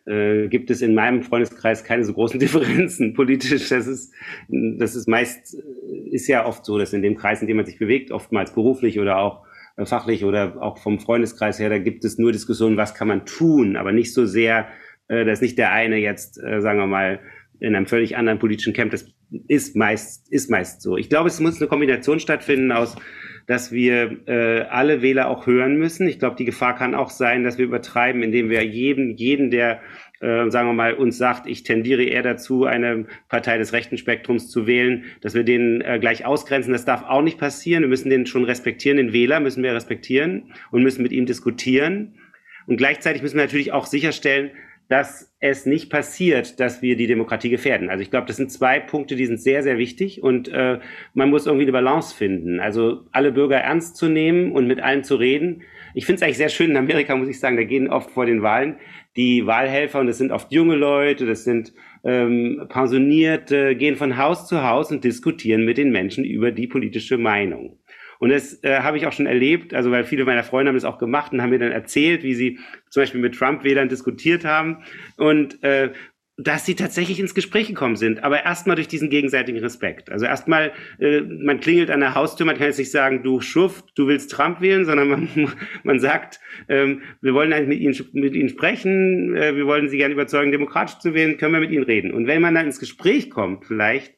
äh, 0.07 0.47
gibt 0.47 0.71
es 0.71 0.81
in 0.81 0.95
meinem 0.95 1.21
Freundeskreis 1.21 1.83
keine 1.83 2.03
so 2.03 2.13
großen 2.13 2.39
Differenzen 2.39 3.13
politisch. 3.13 3.69
Das 3.69 3.85
ist, 3.85 4.11
das 4.49 4.95
ist 4.95 5.07
meist, 5.07 5.55
ist 6.09 6.27
ja 6.27 6.47
oft 6.47 6.65
so, 6.65 6.79
dass 6.79 6.93
in 6.93 7.03
dem 7.03 7.15
Kreis, 7.15 7.41
in 7.41 7.47
dem 7.47 7.57
man 7.57 7.67
sich 7.67 7.77
bewegt, 7.77 8.11
oftmals 8.11 8.55
beruflich 8.55 8.99
oder 8.99 9.17
auch 9.17 9.45
äh, 9.45 9.50
fachlich 9.83 10.23
oder 10.25 10.61
auch 10.61 10.77
vom 10.77 10.99
Freundeskreis 10.99 11.59
her, 11.59 11.69
da 11.69 11.79
gibt 11.79 12.05
es 12.05 12.17
nur 12.17 12.31
Diskussionen, 12.31 12.77
was 12.77 12.93
kann 12.93 13.07
man 13.07 13.25
tun, 13.25 13.77
aber 13.77 13.91
nicht 13.91 14.13
so 14.13 14.25
sehr, 14.25 14.67
äh, 15.07 15.25
dass 15.25 15.41
nicht 15.41 15.57
der 15.57 15.71
eine 15.71 15.97
jetzt, 15.97 16.41
äh, 16.41 16.61
sagen 16.61 16.79
wir 16.79 16.87
mal, 16.87 17.19
in 17.59 17.75
einem 17.75 17.85
völlig 17.85 18.17
anderen 18.17 18.39
politischen 18.39 18.73
Camp, 18.73 18.91
das 18.91 19.05
ist 19.47 19.75
meist, 19.75 20.31
ist 20.31 20.49
meist 20.49 20.81
so. 20.81 20.97
Ich 20.97 21.09
glaube, 21.09 21.29
es 21.29 21.39
muss 21.39 21.59
eine 21.59 21.69
Kombination 21.69 22.19
stattfinden 22.19 22.71
aus, 22.71 22.95
dass 23.47 23.71
wir 23.71 24.27
äh, 24.27 24.61
alle 24.63 25.01
Wähler 25.01 25.29
auch 25.29 25.45
hören 25.45 25.77
müssen. 25.77 26.07
Ich 26.07 26.19
glaube, 26.19 26.35
die 26.35 26.45
Gefahr 26.45 26.75
kann 26.75 26.95
auch 26.95 27.09
sein, 27.09 27.43
dass 27.43 27.57
wir 27.57 27.65
übertreiben, 27.65 28.23
indem 28.23 28.49
wir 28.49 28.65
jeden, 28.65 29.15
jeden, 29.15 29.51
der 29.51 29.79
äh, 30.21 30.49
sagen 30.49 30.69
wir 30.69 30.73
mal, 30.73 30.93
uns 30.93 31.17
sagt, 31.17 31.47
ich 31.47 31.63
tendiere 31.63 32.03
eher 32.03 32.23
dazu, 32.23 32.65
eine 32.65 33.05
Partei 33.27 33.57
des 33.57 33.73
rechten 33.73 33.97
Spektrums 33.97 34.49
zu 34.49 34.67
wählen, 34.67 35.05
dass 35.21 35.33
wir 35.33 35.43
den 35.43 35.81
äh, 35.81 35.97
gleich 35.99 36.25
ausgrenzen. 36.25 36.73
Das 36.73 36.85
darf 36.85 37.03
auch 37.03 37.21
nicht 37.21 37.39
passieren. 37.39 37.81
Wir 37.81 37.89
müssen 37.89 38.09
den 38.09 38.25
schon 38.25 38.43
respektieren, 38.43 38.97
den 38.97 39.13
Wähler 39.13 39.39
müssen 39.39 39.63
wir 39.63 39.73
respektieren 39.73 40.53
und 40.69 40.83
müssen 40.83 41.01
mit 41.01 41.11
ihm 41.11 41.25
diskutieren. 41.25 42.15
Und 42.67 42.77
gleichzeitig 42.77 43.21
müssen 43.21 43.37
wir 43.37 43.43
natürlich 43.43 43.71
auch 43.71 43.87
sicherstellen, 43.87 44.51
dass 44.91 45.33
es 45.39 45.65
nicht 45.65 45.89
passiert, 45.89 46.59
dass 46.59 46.81
wir 46.81 46.97
die 46.97 47.07
Demokratie 47.07 47.49
gefährden. 47.49 47.89
Also 47.89 48.01
ich 48.01 48.11
glaube, 48.11 48.27
das 48.27 48.35
sind 48.35 48.51
zwei 48.51 48.81
Punkte, 48.81 49.15
die 49.15 49.25
sind 49.25 49.39
sehr, 49.39 49.63
sehr 49.63 49.77
wichtig 49.77 50.21
und 50.21 50.49
äh, 50.49 50.79
man 51.13 51.29
muss 51.29 51.45
irgendwie 51.45 51.63
eine 51.63 51.71
Balance 51.71 52.13
finden. 52.13 52.59
Also 52.59 53.05
alle 53.13 53.31
Bürger 53.31 53.57
ernst 53.57 53.95
zu 53.95 54.09
nehmen 54.09 54.51
und 54.51 54.67
mit 54.67 54.81
allen 54.81 55.05
zu 55.05 55.15
reden. 55.15 55.63
Ich 55.93 56.05
finde 56.05 56.17
es 56.17 56.23
eigentlich 56.23 56.37
sehr 56.37 56.49
schön 56.49 56.71
in 56.71 56.77
Amerika, 56.77 57.15
muss 57.15 57.29
ich 57.29 57.39
sagen, 57.39 57.55
da 57.55 57.63
gehen 57.63 57.89
oft 57.89 58.11
vor 58.11 58.25
den 58.25 58.41
Wahlen 58.41 58.75
die 59.15 59.45
Wahlhelfer, 59.45 59.99
und 59.99 60.07
das 60.07 60.17
sind 60.17 60.31
oft 60.31 60.51
junge 60.51 60.75
Leute, 60.75 61.25
das 61.25 61.43
sind 61.43 61.73
ähm, 62.03 62.65
Pensionierte, 62.69 63.75
gehen 63.75 63.95
von 63.95 64.17
Haus 64.17 64.47
zu 64.47 64.63
Haus 64.63 64.91
und 64.91 65.03
diskutieren 65.03 65.65
mit 65.65 65.77
den 65.77 65.91
Menschen 65.91 66.23
über 66.23 66.51
die 66.51 66.67
politische 66.67 67.17
Meinung. 67.17 67.77
Und 68.21 68.29
das 68.29 68.63
äh, 68.63 68.81
habe 68.81 68.97
ich 68.97 69.07
auch 69.07 69.13
schon 69.13 69.25
erlebt, 69.25 69.73
also 69.73 69.89
weil 69.89 70.03
viele 70.03 70.25
meiner 70.25 70.43
Freunde 70.43 70.69
haben 70.69 70.75
das 70.75 70.85
auch 70.85 70.99
gemacht 70.99 71.33
und 71.33 71.41
haben 71.41 71.49
mir 71.49 71.57
dann 71.57 71.71
erzählt, 71.71 72.21
wie 72.21 72.35
sie 72.35 72.59
zum 72.91 73.01
Beispiel 73.01 73.19
mit 73.19 73.33
Trump-Wählern 73.33 73.89
diskutiert 73.89 74.45
haben. 74.45 74.83
Und 75.17 75.63
äh, 75.63 75.91
dass 76.43 76.65
sie 76.65 76.75
tatsächlich 76.75 77.19
ins 77.19 77.35
Gespräch 77.35 77.67
gekommen 77.67 77.95
sind, 77.95 78.23
aber 78.23 78.43
erstmal 78.43 78.75
durch 78.75 78.87
diesen 78.87 79.09
gegenseitigen 79.09 79.59
Respekt. 79.59 80.11
Also 80.11 80.25
erstmal, 80.25 80.71
äh, 80.99 81.21
man 81.21 81.59
klingelt 81.59 81.91
an 81.91 81.99
der 81.99 82.15
Haustür, 82.15 82.45
man 82.45 82.57
kann 82.57 82.67
jetzt 82.67 82.79
nicht 82.79 82.91
sagen, 82.91 83.23
du 83.23 83.41
Schuft, 83.41 83.85
du 83.95 84.07
willst 84.07 84.31
Trump 84.31 84.61
wählen, 84.61 84.85
sondern 84.85 85.09
man, 85.09 85.29
man 85.83 85.99
sagt, 85.99 86.39
ähm, 86.69 87.01
wir 87.21 87.33
wollen 87.33 87.53
eigentlich 87.53 87.79
mit 87.79 87.79
Ihnen, 87.79 88.09
mit 88.13 88.35
Ihnen 88.35 88.49
sprechen, 88.49 89.35
äh, 89.35 89.55
wir 89.55 89.65
wollen 89.65 89.89
Sie 89.89 89.97
gerne 89.97 90.13
überzeugen, 90.13 90.51
demokratisch 90.51 90.99
zu 90.99 91.13
wählen, 91.13 91.37
können 91.37 91.53
wir 91.53 91.59
mit 91.59 91.71
Ihnen 91.71 91.83
reden. 91.83 92.11
Und 92.11 92.27
wenn 92.27 92.41
man 92.41 92.55
dann 92.55 92.65
ins 92.65 92.79
Gespräch 92.79 93.29
kommt, 93.29 93.65
vielleicht, 93.65 94.15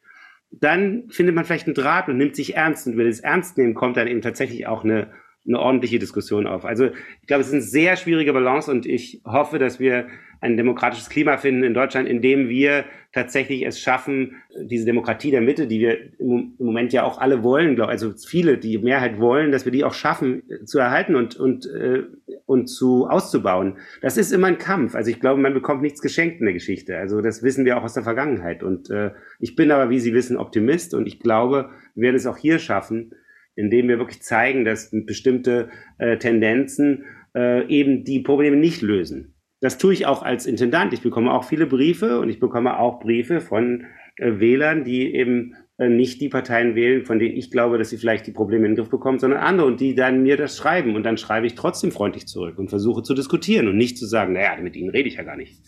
dann 0.51 1.09
findet 1.09 1.35
man 1.35 1.45
vielleicht 1.45 1.67
einen 1.67 1.75
Draht 1.75 2.07
und 2.09 2.17
nimmt 2.17 2.35
sich 2.35 2.55
ernst. 2.55 2.85
Und 2.85 2.93
über 2.93 3.03
das 3.03 3.19
Ernstnehmen 3.19 3.73
kommt 3.73 3.97
dann 3.97 4.07
eben 4.07 4.21
tatsächlich 4.21 4.67
auch 4.67 4.83
eine, 4.83 5.11
eine 5.45 5.59
ordentliche 5.59 5.99
Diskussion 5.99 6.47
auf. 6.47 6.65
Also 6.65 6.85
ich 7.21 7.27
glaube, 7.27 7.41
es 7.41 7.47
ist 7.47 7.53
eine 7.53 7.61
sehr 7.61 7.97
schwierige 7.97 8.33
Balance 8.33 8.71
und 8.71 8.85
ich 8.85 9.21
hoffe, 9.25 9.59
dass 9.59 9.79
wir 9.79 10.07
ein 10.39 10.57
demokratisches 10.57 11.09
Klima 11.09 11.37
finden 11.37 11.63
in 11.63 11.73
Deutschland, 11.73 12.07
in 12.07 12.21
dem 12.21 12.49
wir 12.49 12.83
tatsächlich 13.13 13.65
es 13.65 13.79
schaffen, 13.79 14.35
diese 14.61 14.85
Demokratie 14.85 15.31
der 15.31 15.39
Mitte, 15.39 15.67
die 15.67 15.79
wir 15.79 16.19
im 16.19 16.55
Moment 16.59 16.91
ja 16.91 17.03
auch 17.03 17.17
alle 17.17 17.43
wollen, 17.43 17.75
glaube 17.75 17.91
also 17.91 18.11
viele, 18.11 18.57
die 18.57 18.77
Mehrheit 18.77 19.19
wollen, 19.19 19.53
dass 19.53 19.63
wir 19.63 19.71
die 19.71 19.85
auch 19.85 19.93
schaffen 19.93 20.43
äh, 20.49 20.65
zu 20.65 20.79
erhalten 20.79 21.15
und 21.15 21.37
und 21.37 21.65
äh, 21.67 22.03
und 22.45 22.67
zu 22.67 23.07
auszubauen. 23.07 23.77
Das 24.01 24.17
ist 24.17 24.33
immer 24.33 24.47
ein 24.47 24.57
Kampf. 24.57 24.95
Also 24.95 25.11
ich 25.11 25.21
glaube, 25.21 25.39
man 25.39 25.53
bekommt 25.53 25.81
nichts 25.81 26.01
geschenkt 26.01 26.39
in 26.39 26.45
der 26.45 26.53
Geschichte. 26.53 26.97
Also 26.97 27.21
das 27.21 27.41
wissen 27.41 27.63
wir 27.63 27.77
auch 27.77 27.83
aus 27.83 27.93
der 27.93 28.03
Vergangenheit. 28.03 28.63
Und 28.63 28.89
äh, 28.89 29.11
ich 29.39 29.55
bin 29.55 29.71
aber, 29.71 29.89
wie 29.89 29.99
Sie 29.99 30.13
wissen, 30.13 30.35
Optimist 30.35 30.93
und 30.93 31.07
ich 31.07 31.19
glaube, 31.19 31.69
wir 31.95 32.03
werden 32.03 32.15
es 32.15 32.27
auch 32.27 32.37
hier 32.37 32.59
schaffen, 32.59 33.13
indem 33.55 33.87
wir 33.87 33.99
wirklich 33.99 34.21
zeigen, 34.21 34.65
dass 34.65 34.89
bestimmte 34.91 35.69
äh, 35.97 36.17
Tendenzen 36.17 37.05
äh, 37.35 37.67
eben 37.67 38.03
die 38.03 38.19
Probleme 38.19 38.57
nicht 38.57 38.81
lösen. 38.81 39.35
Das 39.61 39.77
tue 39.77 39.93
ich 39.93 40.05
auch 40.05 40.23
als 40.23 40.45
Intendant. 40.45 40.93
Ich 40.93 41.01
bekomme 41.01 41.33
auch 41.33 41.45
viele 41.45 41.65
Briefe 41.65 42.19
und 42.19 42.29
ich 42.29 42.39
bekomme 42.39 42.77
auch 42.79 42.99
Briefe 42.99 43.39
von 43.39 43.85
äh, 44.17 44.39
Wählern, 44.39 44.83
die 44.83 45.15
eben 45.15 45.55
äh, 45.77 45.89
nicht 45.89 46.21
die 46.21 46.29
Parteien 46.29 46.75
wählen, 46.75 47.05
von 47.05 47.17
denen 47.17 47.35
ich 47.35 47.49
glaube, 47.49 47.77
dass 47.77 47.89
sie 47.89 47.97
vielleicht 47.97 48.27
die 48.27 48.31
Probleme 48.31 48.65
in 48.65 48.71
den 48.73 48.77
Griff 48.77 48.89
bekommen, 48.89 49.19
sondern 49.19 49.39
andere 49.39 49.67
und 49.67 49.79
die 49.79 49.95
dann 49.95 50.21
mir 50.21 50.37
das 50.37 50.57
schreiben 50.57 50.95
und 50.95 51.03
dann 51.03 51.17
schreibe 51.17 51.47
ich 51.47 51.55
trotzdem 51.55 51.91
freundlich 51.91 52.27
zurück 52.27 52.59
und 52.59 52.69
versuche 52.69 53.03
zu 53.03 53.13
diskutieren 53.13 53.67
und 53.67 53.77
nicht 53.77 53.97
zu 53.97 54.05
sagen, 54.05 54.33
naja, 54.33 54.57
mit 54.61 54.75
ihnen 54.75 54.89
rede 54.89 55.07
ich 55.07 55.15
ja 55.15 55.23
gar 55.23 55.37
nicht. 55.37 55.61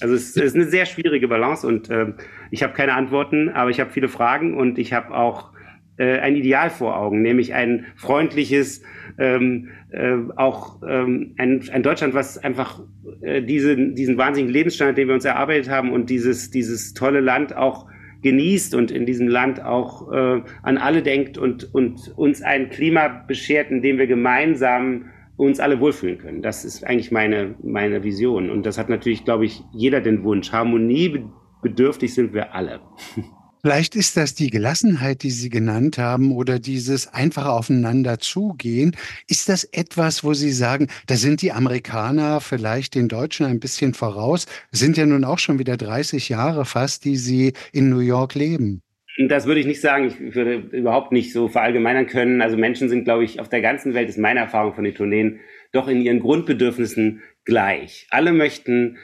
Also 0.00 0.14
es 0.14 0.34
ist 0.34 0.56
eine 0.56 0.64
sehr 0.64 0.86
schwierige 0.86 1.28
Balance 1.28 1.66
und 1.66 1.90
äh, 1.90 2.14
ich 2.50 2.62
habe 2.62 2.72
keine 2.72 2.94
Antworten, 2.94 3.50
aber 3.50 3.70
ich 3.70 3.80
habe 3.80 3.90
viele 3.90 4.08
Fragen 4.08 4.56
und 4.56 4.78
ich 4.78 4.92
habe 4.92 5.14
auch 5.14 5.52
äh, 6.00 6.18
ein 6.20 6.34
Ideal 6.34 6.70
vor 6.70 6.96
Augen, 6.96 7.20
nämlich 7.20 7.52
ein 7.52 7.84
freundliches, 7.94 8.82
ähm, 9.18 9.68
äh, 9.90 10.16
auch 10.36 10.80
ähm, 10.88 11.34
ein, 11.36 11.62
ein 11.70 11.82
Deutschland, 11.82 12.14
was 12.14 12.38
einfach 12.38 12.80
äh, 13.20 13.42
diese, 13.42 13.76
diesen 13.76 14.16
wahnsinnigen 14.16 14.52
Lebensstandard, 14.52 14.96
den 14.96 15.08
wir 15.08 15.14
uns 15.14 15.26
erarbeitet 15.26 15.68
haben 15.68 15.92
und 15.92 16.08
dieses, 16.08 16.50
dieses 16.50 16.94
tolle 16.94 17.20
Land 17.20 17.54
auch 17.54 17.86
genießt 18.22 18.74
und 18.74 18.90
in 18.90 19.04
diesem 19.04 19.28
Land 19.28 19.62
auch 19.62 20.10
äh, 20.10 20.40
an 20.62 20.78
alle 20.78 21.02
denkt 21.02 21.36
und, 21.36 21.74
und 21.74 22.16
uns 22.16 22.40
ein 22.40 22.70
Klima 22.70 23.08
beschert, 23.08 23.70
in 23.70 23.82
dem 23.82 23.98
wir 23.98 24.06
gemeinsam 24.06 25.10
uns 25.36 25.60
alle 25.60 25.80
wohlfühlen 25.80 26.18
können. 26.18 26.40
Das 26.40 26.64
ist 26.64 26.82
eigentlich 26.86 27.12
meine, 27.12 27.56
meine 27.62 28.04
Vision. 28.04 28.50
Und 28.50 28.64
das 28.64 28.78
hat 28.78 28.88
natürlich, 28.88 29.24
glaube 29.24 29.44
ich, 29.44 29.62
jeder 29.72 30.00
den 30.00 30.22
Wunsch. 30.22 30.52
Harmonie 30.52 31.24
bedürftig 31.62 32.14
sind 32.14 32.32
wir 32.32 32.54
alle. 32.54 32.80
Vielleicht 33.62 33.94
ist 33.94 34.16
das 34.16 34.34
die 34.34 34.48
Gelassenheit, 34.48 35.22
die 35.22 35.30
Sie 35.30 35.50
genannt 35.50 35.98
haben, 35.98 36.32
oder 36.32 36.58
dieses 36.58 37.08
einfache 37.08 37.50
Aufeinander 37.50 38.18
zugehen. 38.18 38.96
Ist 39.28 39.50
das 39.50 39.64
etwas, 39.64 40.24
wo 40.24 40.32
Sie 40.32 40.52
sagen, 40.52 40.86
da 41.06 41.16
sind 41.16 41.42
die 41.42 41.52
Amerikaner 41.52 42.40
vielleicht 42.40 42.94
den 42.94 43.08
Deutschen 43.08 43.44
ein 43.44 43.60
bisschen 43.60 43.92
voraus? 43.92 44.46
Sind 44.72 44.96
ja 44.96 45.04
nun 45.04 45.24
auch 45.24 45.38
schon 45.38 45.58
wieder 45.58 45.76
30 45.76 46.30
Jahre 46.30 46.64
fast, 46.64 47.04
die 47.04 47.16
Sie 47.16 47.52
in 47.72 47.90
New 47.90 48.00
York 48.00 48.34
leben. 48.34 48.82
Das 49.18 49.44
würde 49.44 49.60
ich 49.60 49.66
nicht 49.66 49.82
sagen. 49.82 50.06
Ich 50.06 50.34
würde 50.34 50.54
überhaupt 50.54 51.12
nicht 51.12 51.32
so 51.32 51.48
verallgemeinern 51.48 52.06
können. 52.06 52.40
Also 52.40 52.56
Menschen 52.56 52.88
sind, 52.88 53.04
glaube 53.04 53.24
ich, 53.24 53.40
auf 53.40 53.50
der 53.50 53.60
ganzen 53.60 53.92
Welt, 53.92 54.08
ist 54.08 54.18
meine 54.18 54.40
Erfahrung 54.40 54.72
von 54.72 54.84
den 54.84 54.94
Tourneen, 54.94 55.40
doch 55.72 55.88
in 55.88 56.00
ihren 56.00 56.20
Grundbedürfnissen 56.20 57.20
gleich. 57.44 58.06
Alle 58.10 58.32
möchten 58.32 58.96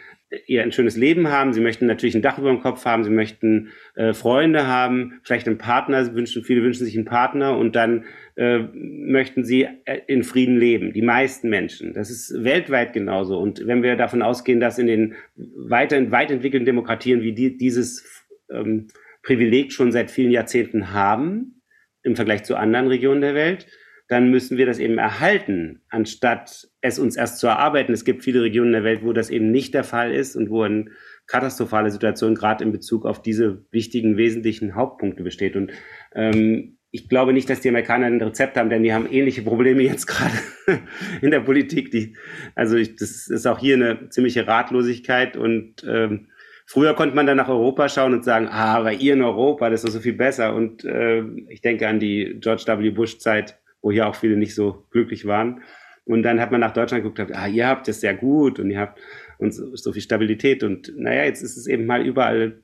ihr 0.46 0.62
ein 0.62 0.72
schönes 0.72 0.96
Leben 0.96 1.28
haben, 1.28 1.52
sie 1.52 1.60
möchten 1.60 1.86
natürlich 1.86 2.14
ein 2.14 2.22
Dach 2.22 2.38
über 2.38 2.50
dem 2.50 2.60
Kopf 2.60 2.84
haben, 2.84 3.04
sie 3.04 3.10
möchten 3.10 3.70
äh, 3.94 4.12
Freunde 4.12 4.66
haben, 4.66 5.20
vielleicht 5.22 5.46
einen 5.46 5.58
Partner, 5.58 6.14
wünschen, 6.14 6.42
viele 6.42 6.62
wünschen 6.62 6.84
sich 6.84 6.96
einen 6.96 7.04
Partner 7.04 7.56
und 7.56 7.76
dann 7.76 8.04
äh, 8.34 8.58
möchten 8.74 9.44
sie 9.44 9.68
äh, 9.84 10.00
in 10.08 10.24
Frieden 10.24 10.58
leben. 10.58 10.92
Die 10.92 11.02
meisten 11.02 11.48
Menschen. 11.48 11.94
Das 11.94 12.10
ist 12.10 12.42
weltweit 12.42 12.92
genauso. 12.92 13.38
Und 13.38 13.66
wenn 13.66 13.82
wir 13.82 13.96
davon 13.96 14.22
ausgehen, 14.22 14.58
dass 14.58 14.78
in 14.78 14.88
den 14.88 15.14
weiter, 15.36 16.10
weit 16.10 16.30
entwickelten 16.30 16.66
Demokratien 16.66 17.22
wie 17.22 17.32
die, 17.32 17.56
dieses 17.56 18.26
ähm, 18.50 18.88
Privileg 19.22 19.72
schon 19.72 19.92
seit 19.92 20.10
vielen 20.10 20.32
Jahrzehnten 20.32 20.92
haben, 20.92 21.62
im 22.02 22.16
Vergleich 22.16 22.44
zu 22.44 22.56
anderen 22.56 22.88
Regionen 22.88 23.20
der 23.20 23.34
Welt, 23.34 23.66
dann 24.08 24.30
müssen 24.30 24.56
wir 24.56 24.66
das 24.66 24.78
eben 24.78 24.98
erhalten, 24.98 25.82
anstatt 25.88 26.68
es 26.80 26.98
uns 26.98 27.16
erst 27.16 27.38
zu 27.38 27.48
erarbeiten. 27.48 27.92
Es 27.92 28.04
gibt 28.04 28.22
viele 28.22 28.42
Regionen 28.42 28.72
der 28.72 28.84
Welt, 28.84 29.02
wo 29.02 29.12
das 29.12 29.30
eben 29.30 29.50
nicht 29.50 29.74
der 29.74 29.84
Fall 29.84 30.14
ist 30.14 30.36
und 30.36 30.48
wo 30.48 30.62
eine 30.62 30.86
katastrophale 31.26 31.90
Situation 31.90 32.36
gerade 32.36 32.62
in 32.62 32.70
Bezug 32.70 33.04
auf 33.04 33.20
diese 33.20 33.64
wichtigen, 33.72 34.16
wesentlichen 34.16 34.76
Hauptpunkte 34.76 35.24
besteht. 35.24 35.56
Und 35.56 35.72
ähm, 36.14 36.78
ich 36.92 37.08
glaube 37.08 37.32
nicht, 37.32 37.50
dass 37.50 37.60
die 37.60 37.68
Amerikaner 37.68 38.06
ein 38.06 38.22
Rezept 38.22 38.56
haben, 38.56 38.70
denn 38.70 38.84
die 38.84 38.94
haben 38.94 39.10
ähnliche 39.10 39.42
Probleme 39.42 39.82
jetzt 39.82 40.06
gerade 40.06 40.36
in 41.20 41.32
der 41.32 41.40
Politik. 41.40 41.90
Die, 41.90 42.16
also 42.54 42.76
ich, 42.76 42.94
das 42.94 43.26
ist 43.26 43.46
auch 43.46 43.58
hier 43.58 43.74
eine 43.74 44.08
ziemliche 44.10 44.46
Ratlosigkeit 44.46 45.36
und 45.36 45.84
ähm, 45.88 46.28
Früher 46.68 46.94
konnte 46.94 47.14
man 47.14 47.26
dann 47.26 47.36
nach 47.36 47.48
Europa 47.48 47.88
schauen 47.88 48.12
und 48.12 48.24
sagen, 48.24 48.48
ah, 48.48 48.74
aber 48.74 48.92
ihr 48.92 49.12
in 49.12 49.22
Europa, 49.22 49.70
das 49.70 49.84
ist 49.84 49.92
so 49.92 50.00
viel 50.00 50.14
besser. 50.14 50.52
Und 50.52 50.84
äh, 50.84 51.22
ich 51.48 51.60
denke 51.60 51.86
an 51.86 52.00
die 52.00 52.38
George 52.40 52.64
W. 52.66 52.90
Bush-Zeit, 52.90 53.56
wo 53.86 53.92
hier 53.92 54.08
auch 54.08 54.16
viele 54.16 54.36
nicht 54.36 54.56
so 54.56 54.84
glücklich 54.90 55.26
waren. 55.26 55.62
Und 56.04 56.24
dann 56.24 56.40
hat 56.40 56.50
man 56.50 56.60
nach 56.60 56.72
Deutschland 56.72 57.04
geguckt, 57.04 57.30
ah, 57.32 57.46
ihr 57.46 57.68
habt 57.68 57.86
es 57.86 58.00
sehr 58.00 58.14
gut 58.14 58.58
und 58.58 58.68
ihr 58.68 58.80
habt 58.80 58.98
und 59.38 59.54
so, 59.54 59.76
so 59.76 59.92
viel 59.92 60.02
Stabilität. 60.02 60.64
Und 60.64 60.92
naja, 60.96 61.22
jetzt 61.22 61.40
ist 61.40 61.56
es 61.56 61.68
eben 61.68 61.86
mal 61.86 62.04
überall 62.04 62.60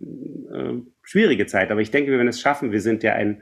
äh, 0.53 0.81
schwierige 1.05 1.47
Zeit. 1.47 1.71
Aber 1.71 1.81
ich 1.81 1.93
denke, 1.93 2.11
wir 2.11 2.19
werden 2.19 2.27
es 2.27 2.41
schaffen. 2.41 2.73
Wir 2.73 2.81
sind 2.81 3.05
ja 3.05 3.13
ein 3.13 3.41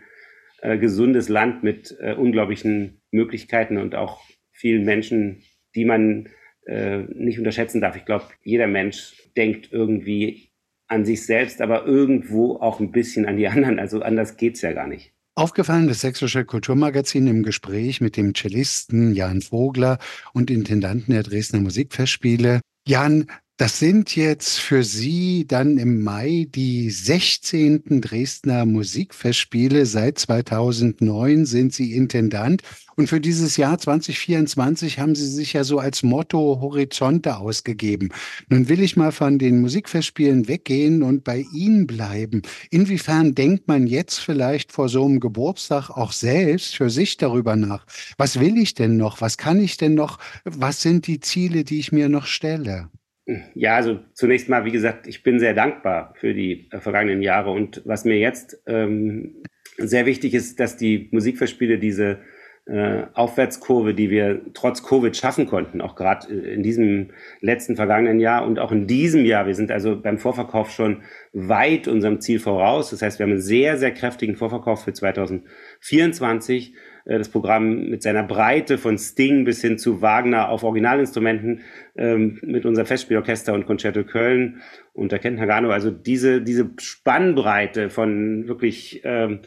äh, 0.60 0.76
gesundes 0.76 1.30
Land 1.30 1.62
mit 1.62 1.96
äh, 2.00 2.12
unglaublichen 2.12 3.00
Möglichkeiten 3.12 3.78
und 3.78 3.94
auch 3.94 4.20
vielen 4.52 4.84
Menschen, 4.84 5.42
die 5.74 5.86
man 5.86 6.28
äh, 6.66 7.04
nicht 7.14 7.38
unterschätzen 7.38 7.80
darf. 7.80 7.96
Ich 7.96 8.04
glaube, 8.04 8.26
jeder 8.42 8.66
Mensch 8.66 9.14
denkt 9.38 9.72
irgendwie 9.72 10.50
an 10.86 11.06
sich 11.06 11.24
selbst, 11.24 11.62
aber 11.62 11.86
irgendwo 11.86 12.56
auch 12.56 12.78
ein 12.78 12.92
bisschen 12.92 13.24
an 13.24 13.38
die 13.38 13.48
anderen. 13.48 13.78
Also 13.78 14.02
anders 14.02 14.36
geht's 14.36 14.60
ja 14.60 14.74
gar 14.74 14.86
nicht. 14.86 15.14
Aufgefallen 15.40 15.88
das 15.88 16.00
Sächsische 16.00 16.44
Kulturmagazin 16.44 17.26
im 17.26 17.42
Gespräch 17.42 18.02
mit 18.02 18.18
dem 18.18 18.34
Cellisten 18.34 19.14
Jan 19.14 19.40
Vogler 19.40 19.96
und 20.34 20.50
Intendanten 20.50 21.14
der 21.14 21.22
Dresdner 21.22 21.60
Musikfestspiele. 21.60 22.60
Jan, 22.86 23.26
das 23.60 23.78
sind 23.78 24.16
jetzt 24.16 24.58
für 24.58 24.82
Sie 24.82 25.44
dann 25.46 25.76
im 25.76 26.02
Mai 26.02 26.46
die 26.48 26.88
16. 26.88 28.00
Dresdner 28.00 28.64
Musikfestspiele. 28.64 29.84
Seit 29.84 30.18
2009 30.18 31.44
sind 31.44 31.74
Sie 31.74 31.92
Intendant. 31.92 32.62
Und 32.96 33.08
für 33.08 33.20
dieses 33.20 33.58
Jahr 33.58 33.76
2024 33.76 34.98
haben 34.98 35.14
Sie 35.14 35.26
sich 35.26 35.52
ja 35.52 35.64
so 35.64 35.78
als 35.78 36.02
Motto 36.02 36.62
Horizonte 36.62 37.36
ausgegeben. 37.36 38.08
Nun 38.48 38.70
will 38.70 38.80
ich 38.80 38.96
mal 38.96 39.12
von 39.12 39.38
den 39.38 39.60
Musikfestspielen 39.60 40.48
weggehen 40.48 41.02
und 41.02 41.22
bei 41.22 41.44
Ihnen 41.52 41.86
bleiben. 41.86 42.40
Inwiefern 42.70 43.34
denkt 43.34 43.68
man 43.68 43.86
jetzt 43.86 44.20
vielleicht 44.20 44.72
vor 44.72 44.88
so 44.88 45.04
einem 45.04 45.20
Geburtstag 45.20 45.90
auch 45.90 46.12
selbst 46.12 46.76
für 46.76 46.88
sich 46.88 47.18
darüber 47.18 47.56
nach? 47.56 47.84
Was 48.16 48.40
will 48.40 48.56
ich 48.56 48.72
denn 48.72 48.96
noch? 48.96 49.20
Was 49.20 49.36
kann 49.36 49.60
ich 49.60 49.76
denn 49.76 49.92
noch? 49.92 50.18
Was 50.44 50.80
sind 50.80 51.06
die 51.06 51.20
Ziele, 51.20 51.62
die 51.64 51.78
ich 51.78 51.92
mir 51.92 52.08
noch 52.08 52.24
stelle? 52.24 52.88
Ja, 53.54 53.76
also 53.76 54.00
zunächst 54.14 54.48
mal, 54.48 54.64
wie 54.64 54.72
gesagt, 54.72 55.06
ich 55.06 55.22
bin 55.22 55.38
sehr 55.38 55.54
dankbar 55.54 56.14
für 56.18 56.34
die 56.34 56.68
äh, 56.70 56.80
vergangenen 56.80 57.22
Jahre. 57.22 57.50
Und 57.50 57.82
was 57.84 58.04
mir 58.04 58.18
jetzt 58.18 58.62
ähm, 58.66 59.42
sehr 59.76 60.06
wichtig 60.06 60.34
ist, 60.34 60.58
dass 60.58 60.76
die 60.76 61.08
Musikverspiele 61.12 61.78
diese 61.78 62.18
äh, 62.66 63.04
Aufwärtskurve, 63.14 63.94
die 63.94 64.10
wir 64.10 64.42
trotz 64.54 64.82
Covid 64.82 65.16
schaffen 65.16 65.46
konnten, 65.46 65.80
auch 65.80 65.94
gerade 65.94 66.32
äh, 66.32 66.54
in 66.54 66.62
diesem 66.62 67.10
letzten 67.40 67.76
vergangenen 67.76 68.20
Jahr 68.20 68.46
und 68.46 68.58
auch 68.58 68.72
in 68.72 68.86
diesem 68.86 69.24
Jahr. 69.24 69.46
Wir 69.46 69.54
sind 69.54 69.70
also 69.70 70.00
beim 70.00 70.18
Vorverkauf 70.18 70.70
schon 70.70 71.02
weit 71.32 71.88
unserem 71.88 72.20
Ziel 72.20 72.38
voraus. 72.38 72.90
Das 72.90 73.02
heißt, 73.02 73.18
wir 73.18 73.24
haben 73.24 73.32
einen 73.32 73.40
sehr, 73.40 73.76
sehr 73.76 73.92
kräftigen 73.92 74.36
Vorverkauf 74.36 74.84
für 74.84 74.92
2024 74.92 76.74
äh, 77.04 77.18
das 77.18 77.28
Programm 77.28 77.88
mit 77.88 78.02
seiner 78.02 78.22
Breite 78.22 78.78
von 78.78 78.98
Sting 78.98 79.44
bis 79.44 79.60
hin 79.60 79.78
zu 79.78 80.02
Wagner 80.02 80.48
auf 80.48 80.62
Originalinstrumenten 80.62 81.62
ähm, 81.96 82.38
mit 82.42 82.64
unserem 82.66 82.86
Festspielorchester 82.86 83.54
und 83.54 83.66
Concerto 83.66 84.04
Köln 84.04 84.60
und 84.92 85.12
der 85.12 85.18
Kent 85.18 85.38
Nagano. 85.38 85.70
Also 85.70 85.90
diese, 85.90 86.42
diese 86.42 86.70
Spannbreite 86.78 87.90
von 87.90 88.48
wirklich 88.48 89.00
ähm, 89.04 89.40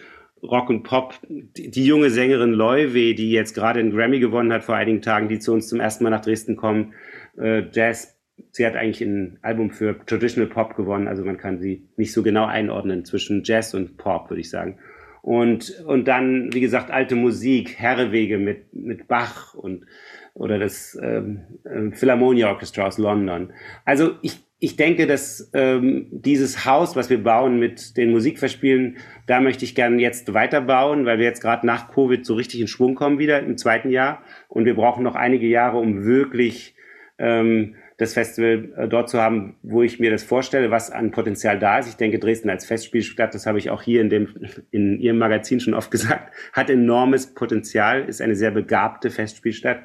Rock 0.44 0.70
und 0.70 0.84
Pop, 0.84 1.16
die, 1.30 1.86
junge 1.86 2.10
Sängerin 2.10 2.52
Loewe, 2.52 3.16
die 3.16 3.32
jetzt 3.32 3.56
gerade 3.56 3.80
einen 3.80 3.92
Grammy 3.92 4.20
gewonnen 4.20 4.52
hat 4.52 4.64
vor 4.64 4.76
einigen 4.76 5.02
Tagen, 5.02 5.30
die 5.30 5.40
zu 5.40 5.54
uns 5.54 5.70
zum 5.70 5.80
ersten 5.80 6.04
Mal 6.04 6.10
nach 6.10 6.22
Dresden 6.22 6.58
kommen, 6.58 6.94
äh, 7.38 7.64
Jazz, 7.72 8.20
sie 8.52 8.66
hat 8.66 8.76
eigentlich 8.76 9.02
ein 9.02 9.40
Album 9.42 9.72
für 9.72 9.98
Traditional 10.06 10.50
Pop 10.50 10.76
gewonnen, 10.76 11.08
also 11.08 11.24
man 11.24 11.38
kann 11.38 11.60
sie 11.60 11.88
nicht 11.96 12.12
so 12.12 12.24
genau 12.24 12.46
einordnen 12.46 13.06
zwischen 13.06 13.44
Jazz 13.44 13.74
und 13.74 13.98
Pop, 13.98 14.30
würde 14.30 14.42
ich 14.42 14.50
sagen. 14.50 14.80
Und, 15.24 15.80
und 15.88 16.10
dann, 16.10 16.54
wie 16.54 16.60
gesagt, 16.60 16.92
alte 16.92 17.16
Musik, 17.16 17.80
Herrewege 17.80 18.38
mit, 18.38 18.74
mit 18.74 19.08
Bach 19.08 19.54
und 19.54 19.86
oder 20.34 20.60
das 20.60 21.00
ähm, 21.02 21.44
äh, 21.64 21.96
Philharmonia 21.96 22.50
Orchestra 22.50 22.88
aus 22.88 22.98
London. 22.98 23.54
Also 23.86 24.16
ich, 24.22 24.44
ich 24.60 24.76
denke, 24.76 25.08
dass 25.08 25.50
ähm, 25.54 26.08
dieses 26.12 26.66
Haus, 26.66 26.98
was 26.98 27.10
wir 27.10 27.24
bauen 27.24 27.58
mit 27.58 27.96
den 27.96 28.12
Musikverspielen, 28.12 28.98
da 29.26 29.40
möchte 29.40 29.64
ich 29.64 29.76
gerne 29.76 30.02
jetzt 30.02 30.34
weiterbauen, 30.34 31.06
weil 31.06 31.20
wir 31.20 31.26
jetzt 31.26 31.42
gerade 31.42 31.66
nach 31.66 31.90
Covid 31.90 32.26
so 32.26 32.34
richtig 32.34 32.60
in 32.60 32.68
Schwung 32.68 32.96
kommen 32.96 33.18
wieder 33.18 33.40
im 33.40 33.58
zweiten 33.58 33.92
Jahr. 33.92 34.24
Und 34.50 34.66
wir 34.66 34.76
brauchen 34.76 35.06
noch 35.06 35.16
einige 35.16 35.48
Jahre, 35.48 35.78
um 35.78 36.04
wirklich 36.04 36.76
ähm, 37.18 37.76
das 38.04 38.14
Festival 38.14 38.70
äh, 38.78 38.88
dort 38.88 39.10
zu 39.10 39.20
haben, 39.22 39.56
wo 39.64 39.82
ich 39.82 40.00
mir 40.00 40.12
das 40.12 40.24
vorstelle, 40.24 40.72
was 40.72 40.92
an 40.92 41.12
Potenzial 41.12 41.60
da 41.60 41.80
ist. 41.80 41.88
Ich 41.88 41.96
denke, 41.96 42.20
Dresden 42.20 42.50
als 42.50 42.66
Festspielstadt, 42.66 43.34
das 43.34 43.46
habe 43.46 43.58
ich 43.58 43.70
auch 43.70 43.82
hier 43.82 44.02
in 44.02 44.10
dem, 44.10 44.30
in 44.72 45.00
Ihrem 45.00 45.18
Magazin 45.18 45.60
schon 45.60 45.74
oft 45.74 45.92
gesagt, 45.92 46.34
hat 46.54 46.70
enormes 46.70 47.34
Potenzial, 47.34 48.06
ist 48.08 48.22
eine 48.22 48.36
sehr 48.36 48.52
begabte 48.52 49.10
Festspielstadt. 49.10 49.84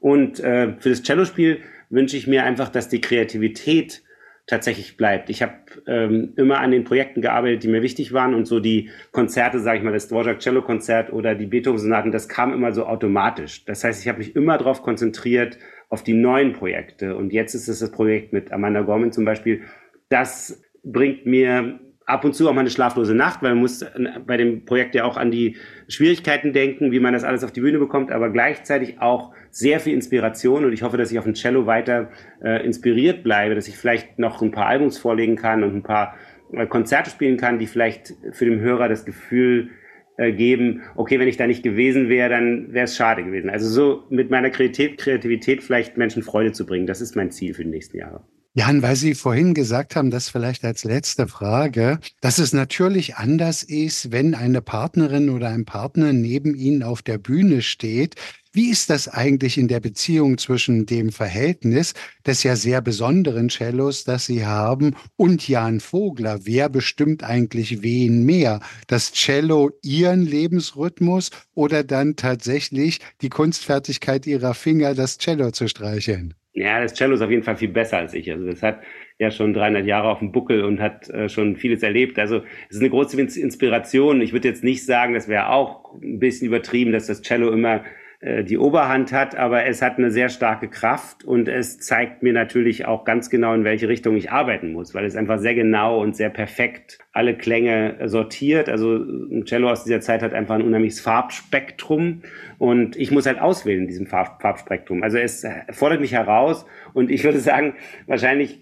Und 0.00 0.40
äh, 0.40 0.74
für 0.78 0.90
das 0.90 1.02
Cellospiel 1.02 1.58
wünsche 1.90 2.16
ich 2.16 2.26
mir 2.26 2.44
einfach, 2.44 2.68
dass 2.68 2.88
die 2.88 3.00
Kreativität 3.00 4.02
tatsächlich 4.46 4.96
bleibt. 4.96 5.30
Ich 5.30 5.42
habe 5.42 5.54
ähm, 5.86 6.32
immer 6.36 6.58
an 6.58 6.72
den 6.72 6.84
Projekten 6.84 7.22
gearbeitet, 7.22 7.62
die 7.62 7.68
mir 7.68 7.82
wichtig 7.82 8.12
waren 8.12 8.34
und 8.34 8.46
so 8.46 8.58
die 8.60 8.90
Konzerte, 9.12 9.60
sage 9.60 9.78
ich 9.78 9.84
mal, 9.84 9.92
das 9.92 10.08
Dvorak 10.08 10.40
Cello 10.40 10.62
Konzert 10.62 11.12
oder 11.12 11.34
die 11.34 11.46
Beethoven 11.46 11.78
Sonaten, 11.78 12.10
das 12.10 12.28
kam 12.28 12.52
immer 12.52 12.72
so 12.72 12.86
automatisch. 12.86 13.64
Das 13.64 13.84
heißt, 13.84 14.02
ich 14.02 14.08
habe 14.08 14.18
mich 14.18 14.34
immer 14.34 14.58
darauf 14.58 14.82
konzentriert 14.82 15.58
auf 15.88 16.02
die 16.02 16.14
neuen 16.14 16.52
Projekte 16.54 17.16
und 17.16 17.32
jetzt 17.32 17.54
ist 17.54 17.68
es 17.68 17.78
das 17.78 17.92
Projekt 17.92 18.32
mit 18.32 18.52
Amanda 18.52 18.80
Gorman 18.80 19.12
zum 19.12 19.24
Beispiel. 19.24 19.62
Das 20.08 20.62
bringt 20.82 21.24
mir 21.24 21.78
ab 22.06 22.24
und 22.24 22.34
zu 22.34 22.48
auch 22.48 22.52
mal 22.52 22.60
eine 22.60 22.70
schlaflose 22.70 23.14
Nacht, 23.14 23.42
weil 23.42 23.52
man 23.52 23.60
muss 23.60 23.84
bei 24.26 24.36
dem 24.36 24.64
Projekt 24.64 24.94
ja 24.94 25.04
auch 25.04 25.16
an 25.16 25.30
die 25.30 25.56
Schwierigkeiten 25.88 26.52
denken, 26.52 26.90
wie 26.90 27.00
man 27.00 27.12
das 27.12 27.24
alles 27.24 27.44
auf 27.44 27.52
die 27.52 27.60
Bühne 27.60 27.78
bekommt, 27.78 28.10
aber 28.10 28.30
gleichzeitig 28.30 29.00
auch 29.00 29.32
sehr 29.52 29.80
viel 29.80 29.92
Inspiration 29.92 30.64
und 30.64 30.72
ich 30.72 30.82
hoffe, 30.82 30.96
dass 30.96 31.12
ich 31.12 31.18
auf 31.18 31.24
dem 31.24 31.34
Cello 31.34 31.66
weiter 31.66 32.10
äh, 32.42 32.64
inspiriert 32.64 33.22
bleibe, 33.22 33.54
dass 33.54 33.68
ich 33.68 33.76
vielleicht 33.76 34.18
noch 34.18 34.40
ein 34.40 34.50
paar 34.50 34.66
Albums 34.66 34.98
vorlegen 34.98 35.36
kann 35.36 35.62
und 35.62 35.76
ein 35.76 35.82
paar 35.82 36.16
äh, 36.52 36.66
Konzerte 36.66 37.10
spielen 37.10 37.36
kann, 37.36 37.58
die 37.58 37.66
vielleicht 37.66 38.14
für 38.32 38.46
den 38.46 38.60
Hörer 38.60 38.88
das 38.88 39.04
Gefühl 39.04 39.68
äh, 40.16 40.32
geben, 40.32 40.82
okay, 40.96 41.20
wenn 41.20 41.28
ich 41.28 41.36
da 41.36 41.46
nicht 41.46 41.62
gewesen 41.62 42.08
wäre, 42.08 42.30
dann 42.30 42.72
wäre 42.72 42.86
es 42.86 42.96
schade 42.96 43.24
gewesen. 43.24 43.50
Also 43.50 43.68
so 43.68 44.04
mit 44.08 44.30
meiner 44.30 44.50
Kreativität, 44.50 45.62
vielleicht 45.62 45.98
Menschen 45.98 46.22
Freude 46.22 46.52
zu 46.52 46.64
bringen, 46.64 46.86
das 46.86 47.02
ist 47.02 47.14
mein 47.14 47.30
Ziel 47.30 47.52
für 47.52 47.64
die 47.64 47.70
nächsten 47.70 47.98
Jahre. 47.98 48.24
Jan, 48.54 48.82
weil 48.82 48.96
Sie 48.96 49.14
vorhin 49.14 49.54
gesagt 49.54 49.96
haben, 49.96 50.10
das 50.10 50.28
vielleicht 50.28 50.62
als 50.66 50.84
letzte 50.84 51.26
Frage, 51.26 51.98
dass 52.20 52.38
es 52.38 52.52
natürlich 52.52 53.16
anders 53.16 53.62
ist, 53.62 54.12
wenn 54.12 54.34
eine 54.34 54.60
Partnerin 54.60 55.30
oder 55.30 55.48
ein 55.48 55.64
Partner 55.64 56.12
neben 56.12 56.54
Ihnen 56.54 56.82
auf 56.82 57.00
der 57.00 57.16
Bühne 57.16 57.62
steht. 57.62 58.16
Wie 58.54 58.68
ist 58.68 58.90
das 58.90 59.08
eigentlich 59.08 59.56
in 59.56 59.66
der 59.66 59.80
Beziehung 59.80 60.36
zwischen 60.36 60.84
dem 60.84 61.10
Verhältnis 61.10 61.94
des 62.26 62.42
ja 62.42 62.54
sehr 62.54 62.82
besonderen 62.82 63.48
Cellos, 63.48 64.04
das 64.04 64.26
Sie 64.26 64.44
haben, 64.44 64.94
und 65.16 65.48
Jan 65.48 65.80
Vogler? 65.80 66.40
Wer 66.44 66.68
bestimmt 66.68 67.24
eigentlich 67.24 67.82
wen 67.82 68.26
mehr? 68.26 68.60
Das 68.88 69.12
Cello 69.12 69.70
Ihren 69.82 70.26
Lebensrhythmus 70.26 71.30
oder 71.54 71.82
dann 71.82 72.14
tatsächlich 72.14 73.00
die 73.22 73.30
Kunstfertigkeit 73.30 74.26
Ihrer 74.26 74.52
Finger, 74.52 74.94
das 74.94 75.16
Cello 75.16 75.50
zu 75.52 75.66
streicheln? 75.66 76.34
Ja, 76.52 76.82
das 76.82 76.92
Cello 76.92 77.14
ist 77.14 77.22
auf 77.22 77.30
jeden 77.30 77.44
Fall 77.44 77.56
viel 77.56 77.70
besser 77.70 77.96
als 77.96 78.12
ich. 78.12 78.30
Also 78.30 78.44
das 78.44 78.62
hat 78.62 78.82
ja 79.18 79.30
schon 79.30 79.54
300 79.54 79.86
Jahre 79.86 80.10
auf 80.10 80.18
dem 80.18 80.30
Buckel 80.30 80.62
und 80.64 80.78
hat 80.78 81.08
äh, 81.08 81.30
schon 81.30 81.56
vieles 81.56 81.82
erlebt. 81.82 82.18
Also 82.18 82.42
es 82.68 82.76
ist 82.76 82.80
eine 82.80 82.90
große 82.90 83.18
Inspiration. 83.18 84.20
Ich 84.20 84.34
würde 84.34 84.48
jetzt 84.48 84.62
nicht 84.62 84.84
sagen, 84.84 85.14
das 85.14 85.26
wäre 85.26 85.48
auch 85.48 85.94
ein 85.94 86.18
bisschen 86.18 86.46
übertrieben, 86.46 86.92
dass 86.92 87.06
das 87.06 87.22
Cello 87.22 87.50
immer 87.50 87.82
die 88.22 88.56
Oberhand 88.56 89.12
hat, 89.12 89.34
aber 89.34 89.64
es 89.66 89.82
hat 89.82 89.98
eine 89.98 90.12
sehr 90.12 90.28
starke 90.28 90.68
Kraft 90.68 91.24
und 91.24 91.48
es 91.48 91.78
zeigt 91.78 92.22
mir 92.22 92.32
natürlich 92.32 92.86
auch 92.86 93.04
ganz 93.04 93.30
genau, 93.30 93.52
in 93.52 93.64
welche 93.64 93.88
Richtung 93.88 94.14
ich 94.16 94.30
arbeiten 94.30 94.72
muss, 94.72 94.94
weil 94.94 95.04
es 95.04 95.16
einfach 95.16 95.40
sehr 95.40 95.56
genau 95.56 96.00
und 96.00 96.14
sehr 96.14 96.30
perfekt 96.30 96.98
alle 97.12 97.36
Klänge 97.36 97.96
sortiert. 98.04 98.68
Also 98.68 98.94
ein 98.94 99.44
Cello 99.44 99.68
aus 99.68 99.82
dieser 99.82 100.00
Zeit 100.00 100.22
hat 100.22 100.34
einfach 100.34 100.54
ein 100.54 100.62
unheimliches 100.62 101.00
Farbspektrum 101.00 102.22
und 102.58 102.94
ich 102.94 103.10
muss 103.10 103.26
halt 103.26 103.40
auswählen 103.40 103.80
in 103.80 103.88
diesem 103.88 104.06
Farb 104.06 104.40
Farbspektrum. 104.40 105.02
Also 105.02 105.18
es 105.18 105.44
fordert 105.72 106.00
mich 106.00 106.12
heraus 106.12 106.64
und 106.92 107.10
ich 107.10 107.24
würde 107.24 107.38
sagen, 107.40 107.74
wahrscheinlich 108.06 108.60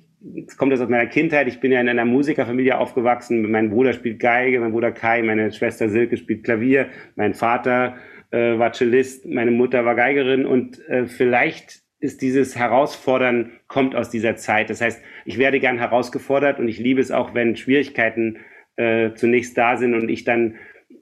kommt 0.56 0.72
das 0.72 0.80
aus 0.80 0.88
meiner 0.88 1.06
Kindheit. 1.06 1.48
Ich 1.48 1.60
bin 1.60 1.70
ja 1.70 1.82
in 1.82 1.88
einer 1.88 2.06
Musikerfamilie 2.06 2.78
aufgewachsen. 2.78 3.50
Mein 3.50 3.68
Bruder 3.68 3.92
spielt 3.92 4.20
Geige, 4.20 4.60
mein 4.60 4.72
Bruder 4.72 4.92
Kai, 4.92 5.22
meine 5.22 5.52
Schwester 5.52 5.90
Silke 5.90 6.16
spielt 6.16 6.44
Klavier, 6.44 6.86
mein 7.16 7.34
Vater 7.34 7.96
äh, 8.30 8.58
war 8.58 8.72
Cellist, 8.72 9.26
meine 9.26 9.50
Mutter 9.50 9.84
war 9.84 9.94
Geigerin 9.94 10.46
und 10.46 10.86
äh, 10.88 11.06
vielleicht 11.06 11.82
ist 12.00 12.22
dieses 12.22 12.56
Herausfordern 12.56 13.52
kommt 13.66 13.94
aus 13.94 14.10
dieser 14.10 14.36
Zeit. 14.36 14.70
Das 14.70 14.80
heißt, 14.80 15.02
ich 15.26 15.38
werde 15.38 15.60
gern 15.60 15.78
herausgefordert 15.78 16.58
und 16.58 16.68
ich 16.68 16.78
liebe 16.78 17.00
es 17.00 17.10
auch, 17.10 17.34
wenn 17.34 17.56
Schwierigkeiten 17.56 18.38
äh, 18.76 19.12
zunächst 19.14 19.58
da 19.58 19.76
sind 19.76 19.94
und 19.94 20.08
ich 20.08 20.24
dann 20.24 20.56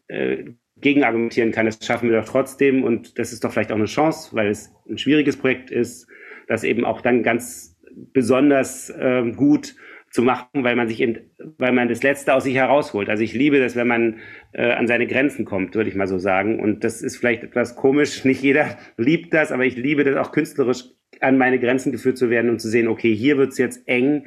äh, 0.09 0.45
gegenargumentieren 0.81 1.53
kann. 1.53 1.67
Das 1.67 1.79
schaffen 1.85 2.11
wir 2.11 2.21
doch 2.21 2.29
trotzdem 2.29 2.83
und 2.83 3.19
das 3.19 3.33
ist 3.33 3.45
doch 3.45 3.53
vielleicht 3.53 3.71
auch 3.71 3.77
eine 3.77 3.85
Chance, 3.85 4.35
weil 4.35 4.49
es 4.49 4.73
ein 4.89 4.99
schwieriges 4.99 5.37
Projekt 5.37 5.71
ist, 5.71 6.09
das 6.49 6.65
eben 6.65 6.85
auch 6.85 7.01
dann 7.01 7.23
ganz 7.23 7.77
besonders 8.13 8.91
äh, 8.91 9.23
gut 9.37 9.77
zu 10.11 10.23
machen, 10.23 10.65
weil 10.65 10.77
man 10.77 10.89
sich 10.89 11.01
eben, 11.01 11.19
weil 11.59 11.73
man 11.73 11.89
das 11.89 12.03
Letzte 12.03 12.35
aus 12.35 12.45
sich 12.45 12.55
herausholt. 12.55 13.09
Also 13.11 13.23
ich 13.23 13.35
liebe 13.35 13.59
das, 13.59 13.77
wenn 13.77 13.87
man 13.87 14.17
äh, 14.53 14.73
an 14.73 14.87
seine 14.87 15.07
Grenzen 15.07 15.45
kommt, 15.45 15.75
würde 15.75 15.91
ich 15.91 15.97
mal 15.97 16.09
so 16.09 16.19
sagen. 16.19 16.61
Und 16.61 16.85
das 16.85 17.03
ist 17.03 17.17
vielleicht 17.17 17.43
etwas 17.43 17.77
komisch. 17.77 18.25
Nicht 18.25 18.43
jeder 18.43 18.79
liebt 18.97 19.35
das, 19.35 19.53
aber 19.53 19.65
ich 19.65 19.77
liebe 19.77 20.05
das 20.05 20.17
auch 20.17 20.33
künstlerisch 20.33 20.85
an 21.21 21.37
meine 21.37 21.59
Grenzen 21.59 21.93
geführt 21.93 22.17
zu 22.17 22.31
werden 22.31 22.51
und 22.51 22.61
zu 22.61 22.69
sehen, 22.69 22.89
okay, 22.89 23.15
hier 23.15 23.39
wird's 23.39 23.59
jetzt 23.59 23.87
eng, 23.89 24.27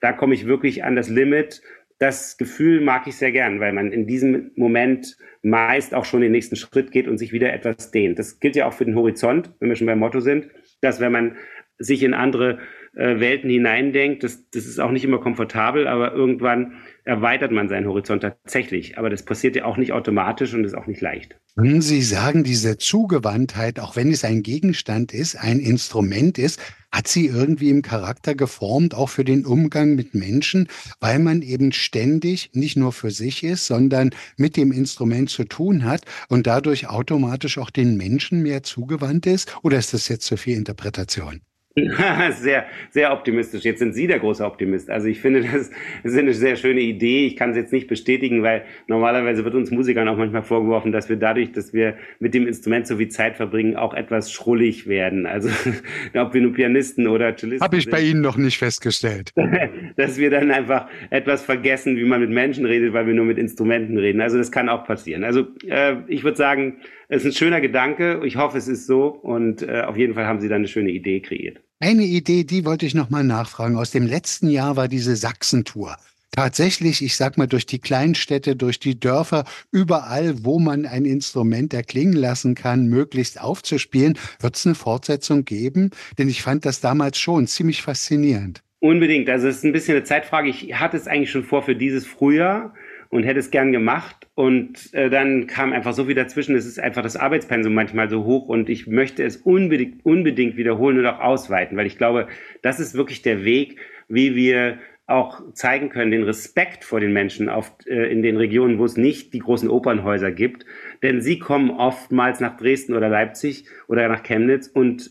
da 0.00 0.12
komme 0.12 0.34
ich 0.34 0.46
wirklich 0.46 0.84
an 0.84 0.96
das 0.96 1.08
Limit. 1.08 1.60
Das 1.98 2.38
Gefühl 2.38 2.80
mag 2.80 3.06
ich 3.06 3.16
sehr 3.16 3.30
gern, 3.30 3.60
weil 3.60 3.74
man 3.74 3.92
in 3.92 4.06
diesem 4.06 4.52
Moment 4.56 5.18
meist 5.42 5.94
auch 5.94 6.06
schon 6.06 6.22
den 6.22 6.32
nächsten 6.32 6.56
Schritt 6.56 6.92
geht 6.92 7.06
und 7.06 7.18
sich 7.18 7.32
wieder 7.32 7.52
etwas 7.52 7.90
dehnt. 7.90 8.18
Das 8.18 8.40
gilt 8.40 8.56
ja 8.56 8.66
auch 8.66 8.72
für 8.72 8.86
den 8.86 8.94
Horizont, 8.94 9.52
wenn 9.60 9.68
wir 9.68 9.76
schon 9.76 9.86
beim 9.86 9.98
Motto 9.98 10.20
sind, 10.20 10.48
dass 10.80 11.00
wenn 11.00 11.12
man 11.12 11.36
sich 11.78 12.02
in 12.02 12.14
andere 12.14 12.58
äh, 12.94 13.20
Welten 13.20 13.50
hineindenkt. 13.50 14.24
Das, 14.24 14.50
das 14.50 14.66
ist 14.66 14.80
auch 14.80 14.90
nicht 14.90 15.04
immer 15.04 15.18
komfortabel, 15.18 15.86
aber 15.86 16.12
irgendwann 16.12 16.74
erweitert 17.04 17.52
man 17.52 17.68
seinen 17.68 17.86
Horizont 17.86 18.22
tatsächlich. 18.22 18.98
Aber 18.98 19.10
das 19.10 19.24
passiert 19.24 19.56
ja 19.56 19.64
auch 19.64 19.76
nicht 19.76 19.92
automatisch 19.92 20.54
und 20.54 20.64
ist 20.64 20.74
auch 20.74 20.86
nicht 20.86 21.00
leicht. 21.00 21.36
Würden 21.56 21.82
Sie 21.82 22.02
sagen, 22.02 22.44
diese 22.44 22.78
Zugewandtheit, 22.78 23.80
auch 23.80 23.96
wenn 23.96 24.10
es 24.10 24.24
ein 24.24 24.42
Gegenstand 24.42 25.12
ist, 25.12 25.36
ein 25.36 25.58
Instrument 25.58 26.38
ist, 26.38 26.60
hat 26.92 27.06
sie 27.06 27.26
irgendwie 27.26 27.70
im 27.70 27.82
Charakter 27.82 28.34
geformt, 28.34 28.94
auch 28.94 29.08
für 29.08 29.24
den 29.24 29.46
Umgang 29.46 29.94
mit 29.94 30.14
Menschen, 30.14 30.68
weil 30.98 31.18
man 31.18 31.42
eben 31.42 31.72
ständig 31.72 32.50
nicht 32.52 32.76
nur 32.76 32.92
für 32.92 33.10
sich 33.10 33.44
ist, 33.44 33.66
sondern 33.66 34.10
mit 34.36 34.56
dem 34.56 34.72
Instrument 34.72 35.30
zu 35.30 35.44
tun 35.44 35.84
hat 35.84 36.02
und 36.28 36.46
dadurch 36.46 36.88
automatisch 36.88 37.58
auch 37.58 37.70
den 37.70 37.96
Menschen 37.96 38.42
mehr 38.42 38.62
zugewandt 38.62 39.26
ist? 39.26 39.54
Oder 39.62 39.78
ist 39.78 39.94
das 39.94 40.08
jetzt 40.08 40.26
zu 40.26 40.36
viel 40.36 40.56
Interpretation? 40.56 41.40
sehr, 42.32 42.66
sehr 42.90 43.12
optimistisch. 43.12 43.62
Jetzt 43.62 43.78
sind 43.78 43.94
Sie 43.94 44.08
der 44.08 44.18
große 44.18 44.44
Optimist. 44.44 44.90
Also 44.90 45.06
ich 45.06 45.20
finde, 45.20 45.42
das 45.42 45.70
ist 46.02 46.18
eine 46.18 46.34
sehr 46.34 46.56
schöne 46.56 46.80
Idee. 46.80 47.26
Ich 47.26 47.36
kann 47.36 47.50
es 47.50 47.56
jetzt 47.56 47.72
nicht 47.72 47.86
bestätigen, 47.86 48.42
weil 48.42 48.64
normalerweise 48.88 49.44
wird 49.44 49.54
uns 49.54 49.70
Musikern 49.70 50.08
auch 50.08 50.16
manchmal 50.16 50.42
vorgeworfen, 50.42 50.90
dass 50.90 51.08
wir 51.08 51.16
dadurch, 51.16 51.52
dass 51.52 51.72
wir 51.72 51.94
mit 52.18 52.34
dem 52.34 52.48
Instrument 52.48 52.88
so 52.88 52.96
viel 52.96 53.08
Zeit 53.08 53.36
verbringen, 53.36 53.76
auch 53.76 53.94
etwas 53.94 54.32
schrullig 54.32 54.88
werden. 54.88 55.26
Also 55.26 55.48
ob 56.14 56.34
wir 56.34 56.40
nur 56.40 56.52
Pianisten 56.52 57.06
oder 57.06 57.36
Cellisten 57.36 57.64
Habe 57.64 57.76
ich 57.76 57.84
sind, 57.84 57.92
bei 57.92 58.00
Ihnen 58.00 58.20
noch 58.20 58.36
nicht 58.36 58.58
festgestellt. 58.58 59.32
dass 59.96 60.18
wir 60.18 60.30
dann 60.30 60.50
einfach 60.50 60.88
etwas 61.10 61.44
vergessen, 61.44 61.96
wie 61.96 62.04
man 62.04 62.20
mit 62.20 62.30
Menschen 62.30 62.66
redet, 62.66 62.92
weil 62.92 63.06
wir 63.06 63.14
nur 63.14 63.26
mit 63.26 63.38
Instrumenten 63.38 63.96
reden. 63.96 64.20
Also 64.20 64.38
das 64.38 64.50
kann 64.50 64.68
auch 64.68 64.84
passieren. 64.84 65.22
Also 65.22 65.46
äh, 65.68 65.96
ich 66.08 66.24
würde 66.24 66.36
sagen, 66.36 66.78
es 67.10 67.24
ist 67.24 67.34
ein 67.34 67.38
schöner 67.38 67.60
Gedanke. 67.60 68.22
Ich 68.24 68.36
hoffe, 68.36 68.56
es 68.56 68.68
ist 68.68 68.86
so. 68.86 69.08
Und 69.08 69.62
äh, 69.62 69.82
auf 69.82 69.96
jeden 69.96 70.14
Fall 70.14 70.26
haben 70.26 70.40
Sie 70.40 70.48
da 70.48 70.54
eine 70.54 70.68
schöne 70.68 70.90
Idee 70.90 71.20
kreiert. 71.20 71.60
Eine 71.80 72.04
Idee, 72.04 72.44
die 72.44 72.64
wollte 72.64 72.86
ich 72.86 72.94
nochmal 72.94 73.24
nachfragen. 73.24 73.76
Aus 73.76 73.90
dem 73.90 74.06
letzten 74.06 74.48
Jahr 74.48 74.76
war 74.76 74.86
diese 74.86 75.16
Sachsentour. 75.16 75.96
Tatsächlich, 76.30 77.02
ich 77.02 77.16
sag 77.16 77.36
mal, 77.36 77.48
durch 77.48 77.66
die 77.66 77.80
Kleinstädte, 77.80 78.54
durch 78.54 78.78
die 78.78 79.00
Dörfer, 79.00 79.44
überall, 79.72 80.44
wo 80.44 80.60
man 80.60 80.86
ein 80.86 81.04
Instrument 81.04 81.74
erklingen 81.74 82.14
lassen 82.14 82.54
kann, 82.54 82.86
möglichst 82.86 83.40
aufzuspielen, 83.40 84.16
wird 84.38 84.54
es 84.54 84.64
eine 84.64 84.76
Fortsetzung 84.76 85.44
geben? 85.44 85.90
Denn 86.16 86.28
ich 86.28 86.42
fand 86.42 86.64
das 86.64 86.80
damals 86.80 87.18
schon 87.18 87.48
ziemlich 87.48 87.82
faszinierend. 87.82 88.62
Unbedingt. 88.78 89.28
Also 89.28 89.48
es 89.48 89.56
ist 89.56 89.64
ein 89.64 89.72
bisschen 89.72 89.96
eine 89.96 90.04
Zeitfrage. 90.04 90.48
Ich 90.48 90.74
hatte 90.74 90.96
es 90.96 91.08
eigentlich 91.08 91.32
schon 91.32 91.42
vor 91.42 91.62
für 91.62 91.74
dieses 91.74 92.06
Frühjahr. 92.06 92.72
Und 93.10 93.24
hätte 93.24 93.40
es 93.40 93.50
gern 93.50 93.72
gemacht. 93.72 94.28
Und 94.34 94.94
äh, 94.94 95.10
dann 95.10 95.46
kam 95.46 95.72
einfach 95.72 95.92
so 95.92 96.06
viel 96.06 96.14
dazwischen. 96.14 96.56
Es 96.56 96.64
ist 96.64 96.80
einfach 96.80 97.02
das 97.02 97.16
Arbeitspensum 97.16 97.74
manchmal 97.74 98.08
so 98.08 98.24
hoch 98.24 98.48
und 98.48 98.70
ich 98.70 98.86
möchte 98.86 99.22
es 99.24 99.36
unbedingt, 99.36 100.04
unbedingt 100.04 100.56
wiederholen 100.56 100.98
und 100.98 101.06
auch 101.06 101.20
ausweiten, 101.20 101.76
weil 101.76 101.86
ich 101.86 101.98
glaube, 101.98 102.28
das 102.62 102.80
ist 102.80 102.94
wirklich 102.94 103.22
der 103.22 103.44
Weg, 103.44 103.78
wie 104.08 104.34
wir 104.34 104.78
auch 105.06 105.42
zeigen 105.54 105.88
können, 105.88 106.12
den 106.12 106.22
Respekt 106.22 106.84
vor 106.84 107.00
den 107.00 107.12
Menschen 107.12 107.48
auf, 107.48 107.72
äh, 107.86 108.10
in 108.12 108.22
den 108.22 108.36
Regionen, 108.36 108.78
wo 108.78 108.84
es 108.84 108.96
nicht 108.96 109.34
die 109.34 109.40
großen 109.40 109.68
Opernhäuser 109.68 110.30
gibt. 110.30 110.64
Denn 111.02 111.20
sie 111.20 111.40
kommen 111.40 111.70
oftmals 111.70 112.38
nach 112.38 112.56
Dresden 112.56 112.94
oder 112.94 113.08
Leipzig 113.08 113.64
oder 113.88 114.08
nach 114.08 114.22
Chemnitz 114.22 114.68
und 114.68 115.10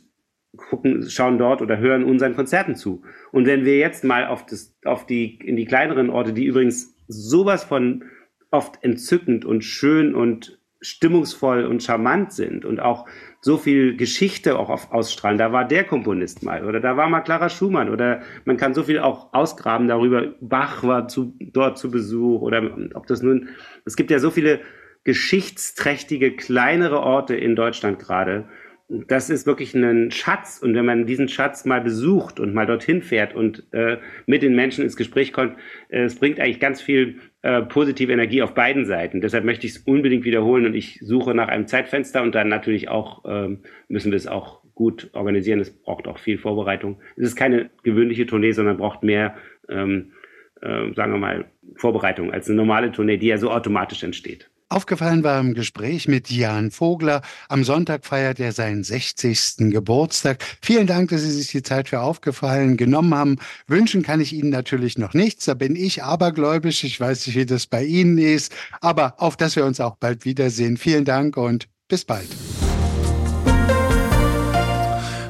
gucken, 0.55 1.09
schauen 1.09 1.37
dort 1.37 1.61
oder 1.61 1.79
hören 1.79 2.05
unseren 2.05 2.33
Konzerten 2.33 2.75
zu. 2.75 3.03
Und 3.33 3.45
wenn 3.45 3.65
wir 3.65 3.77
jetzt 3.77 4.05
mal 4.05 4.25
auf, 4.25 4.45
das, 4.45 4.73
auf 4.85 5.05
die, 5.05 5.37
in 5.43 5.57
die 5.57 5.65
kleineren 5.65 6.09
Orte, 6.09 6.31
die 6.31 6.45
übrigens 6.45 6.95
sowas 7.09 7.65
von 7.65 8.05
oft 8.51 8.81
entzückend 8.83 9.43
und 9.43 9.63
schön 9.63 10.15
und 10.15 10.59
stimmungsvoll 10.81 11.65
und 11.65 11.83
charmant 11.83 12.31
sind 12.31 12.63
und 12.63 12.79
auch 12.79 13.05
so 13.41 13.57
viel 13.57 13.97
Geschichte 13.97 14.57
auch 14.57 14.91
ausstrahlen. 14.91 15.37
Da 15.37 15.51
war 15.51 15.67
der 15.67 15.83
Komponist 15.83 16.41
mal 16.41 16.65
oder 16.65 16.79
da 16.79 16.95
war 16.95 17.09
mal 17.09 17.19
Clara 17.19 17.49
Schumann 17.49 17.89
oder 17.89 18.21
man 18.45 18.55
kann 18.55 18.73
so 18.73 18.83
viel 18.83 18.99
auch 18.99 19.33
ausgraben 19.33 19.87
darüber. 19.89 20.33
Bach 20.39 20.83
war 20.83 21.09
zu, 21.09 21.35
dort 21.39 21.77
zu 21.77 21.91
Besuch 21.91 22.41
oder 22.41 22.77
ob 22.93 23.07
das 23.07 23.21
nun, 23.21 23.49
es 23.83 23.97
gibt 23.97 24.09
ja 24.09 24.19
so 24.19 24.31
viele 24.31 24.61
geschichtsträchtige 25.03 26.35
kleinere 26.35 27.01
Orte 27.01 27.35
in 27.35 27.55
Deutschland 27.55 27.99
gerade 27.99 28.47
das 28.89 29.29
ist 29.29 29.45
wirklich 29.45 29.75
ein 29.75 30.09
Schatz. 30.09 30.59
Und 30.61 30.73
wenn 30.73 30.85
man 30.85 31.05
diesen 31.05 31.29
Schatz 31.29 31.63
mal 31.63 31.79
besucht 31.79 32.39
und 32.39 32.53
mal 32.53 32.65
dorthin 32.65 33.03
fährt 33.03 33.35
und 33.35 33.63
äh, 33.71 33.97
mit 34.25 34.41
den 34.41 34.55
Menschen 34.55 34.83
ins 34.83 34.97
Gespräch 34.97 35.31
kommt, 35.31 35.57
äh, 35.89 36.01
es 36.01 36.15
bringt 36.15 36.39
eigentlich 36.39 36.59
ganz 36.59 36.81
viel 36.81 37.19
äh, 37.43 37.61
positive 37.61 38.11
Energie 38.11 38.41
auf 38.41 38.55
beiden 38.55 38.85
Seiten. 38.85 39.21
Deshalb 39.21 39.45
möchte 39.45 39.67
ich 39.67 39.75
es 39.75 39.77
unbedingt 39.79 40.25
wiederholen 40.25 40.65
und 40.65 40.73
ich 40.73 40.99
suche 41.01 41.35
nach 41.35 41.49
einem 41.49 41.67
Zeitfenster 41.67 42.23
und 42.23 42.33
dann 42.33 42.47
natürlich 42.49 42.89
auch 42.89 43.23
ähm, 43.27 43.59
müssen 43.87 44.11
wir 44.11 44.17
es 44.17 44.27
auch 44.27 44.63
gut 44.73 45.09
organisieren. 45.13 45.59
Es 45.59 45.71
braucht 45.71 46.07
auch 46.07 46.17
viel 46.17 46.39
Vorbereitung. 46.39 46.99
Es 47.15 47.27
ist 47.27 47.35
keine 47.35 47.69
gewöhnliche 47.83 48.25
Tournee, 48.25 48.53
sondern 48.53 48.77
braucht 48.77 49.03
mehr, 49.03 49.35
ähm, 49.69 50.13
äh, 50.61 50.93
sagen 50.95 51.11
wir 51.11 51.19
mal, 51.19 51.45
Vorbereitung 51.75 52.31
als 52.31 52.47
eine 52.47 52.57
normale 52.57 52.91
Tournee, 52.91 53.17
die 53.17 53.27
ja 53.27 53.37
so 53.37 53.51
automatisch 53.51 54.03
entsteht. 54.03 54.49
Aufgefallen 54.71 55.23
war 55.23 55.39
im 55.39 55.55
Gespräch 55.55 56.07
mit 56.07 56.29
Jan 56.29 56.69
Vogler. 56.69 57.23
Am 57.47 57.63
Sonntag 57.63 58.05
feiert 58.05 58.39
er 58.39 58.51
seinen 58.51 58.83
60. 58.83 59.71
Geburtstag. 59.71 60.43
Vielen 60.61 60.85
Dank, 60.85 61.09
dass 61.09 61.21
Sie 61.21 61.31
sich 61.31 61.47
die 61.47 61.63
Zeit 61.63 61.89
für 61.89 62.01
aufgefallen 62.01 62.77
genommen 62.77 63.15
haben. 63.15 63.37
Wünschen 63.65 64.03
kann 64.03 64.21
ich 64.21 64.31
Ihnen 64.31 64.51
natürlich 64.51 64.99
noch 64.99 65.15
nichts. 65.15 65.45
Da 65.45 65.55
bin 65.55 65.75
ich 65.75 66.03
abergläubisch. 66.03 66.83
Ich 66.83 66.99
weiß 66.99 67.25
nicht, 67.25 67.35
wie 67.35 67.47
das 67.47 67.65
bei 67.65 67.83
Ihnen 67.83 68.19
ist. 68.19 68.53
Aber 68.79 69.15
auf 69.17 69.37
dass 69.37 69.55
wir 69.55 69.65
uns 69.65 69.79
auch 69.79 69.95
bald 69.95 70.23
wiedersehen. 70.23 70.77
Vielen 70.77 71.03
Dank 71.03 71.35
und 71.35 71.67
bis 71.87 72.05
bald. 72.05 72.29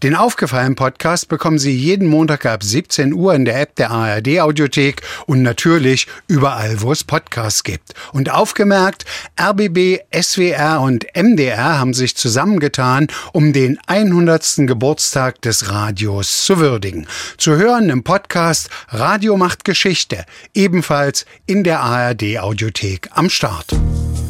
Den 0.02 0.16
aufgefallen 0.16 0.76
Podcast 0.76 1.28
bekommen 1.28 1.60
Sie 1.60 1.76
jeden 1.76 2.08
Montag 2.08 2.46
ab 2.46 2.64
17 2.64 3.14
Uhr 3.14 3.34
in 3.34 3.44
der 3.44 3.60
App 3.60 3.76
der 3.76 3.92
ARD 3.92 4.40
Audiothek 4.40 5.02
und 5.26 5.42
natürlich 5.44 6.08
überall, 6.28 6.82
wo 6.82 6.94
es 6.94 7.04
Podcasts 7.04 7.66
gibt. 7.66 7.94
Und 8.14 8.32
aufgemerkt, 8.32 9.04
RBB, 9.38 10.00
SWR 10.16 10.80
und 10.80 11.06
MDR 11.16 11.80
haben 11.80 11.94
sich 11.94 12.16
zusammengetan, 12.16 13.08
um 13.34 13.52
den 13.52 13.78
100. 13.88 14.68
Geburtstag 14.68 15.42
des 15.42 15.70
Radios 15.70 16.46
zu 16.46 16.60
würdigen. 16.60 17.06
Zu 17.38 17.58
hören 17.58 17.90
im 17.90 18.06
Podcast 18.06 18.70
Radio 18.88 19.36
macht 19.36 19.66
Geschichte, 19.66 20.24
ebenfalls 20.54 21.26
in 21.46 21.66
der 21.66 21.82
ARD 21.82 22.40
Audiothek 22.40 23.10
am 23.12 23.30
Start. 23.30 23.76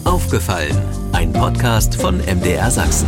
Aufgefallen, 0.03 0.75
ein 1.11 1.31
Podcast 1.31 1.93
von 1.93 2.17
MDR 2.17 2.71
Sachsen. 2.71 3.07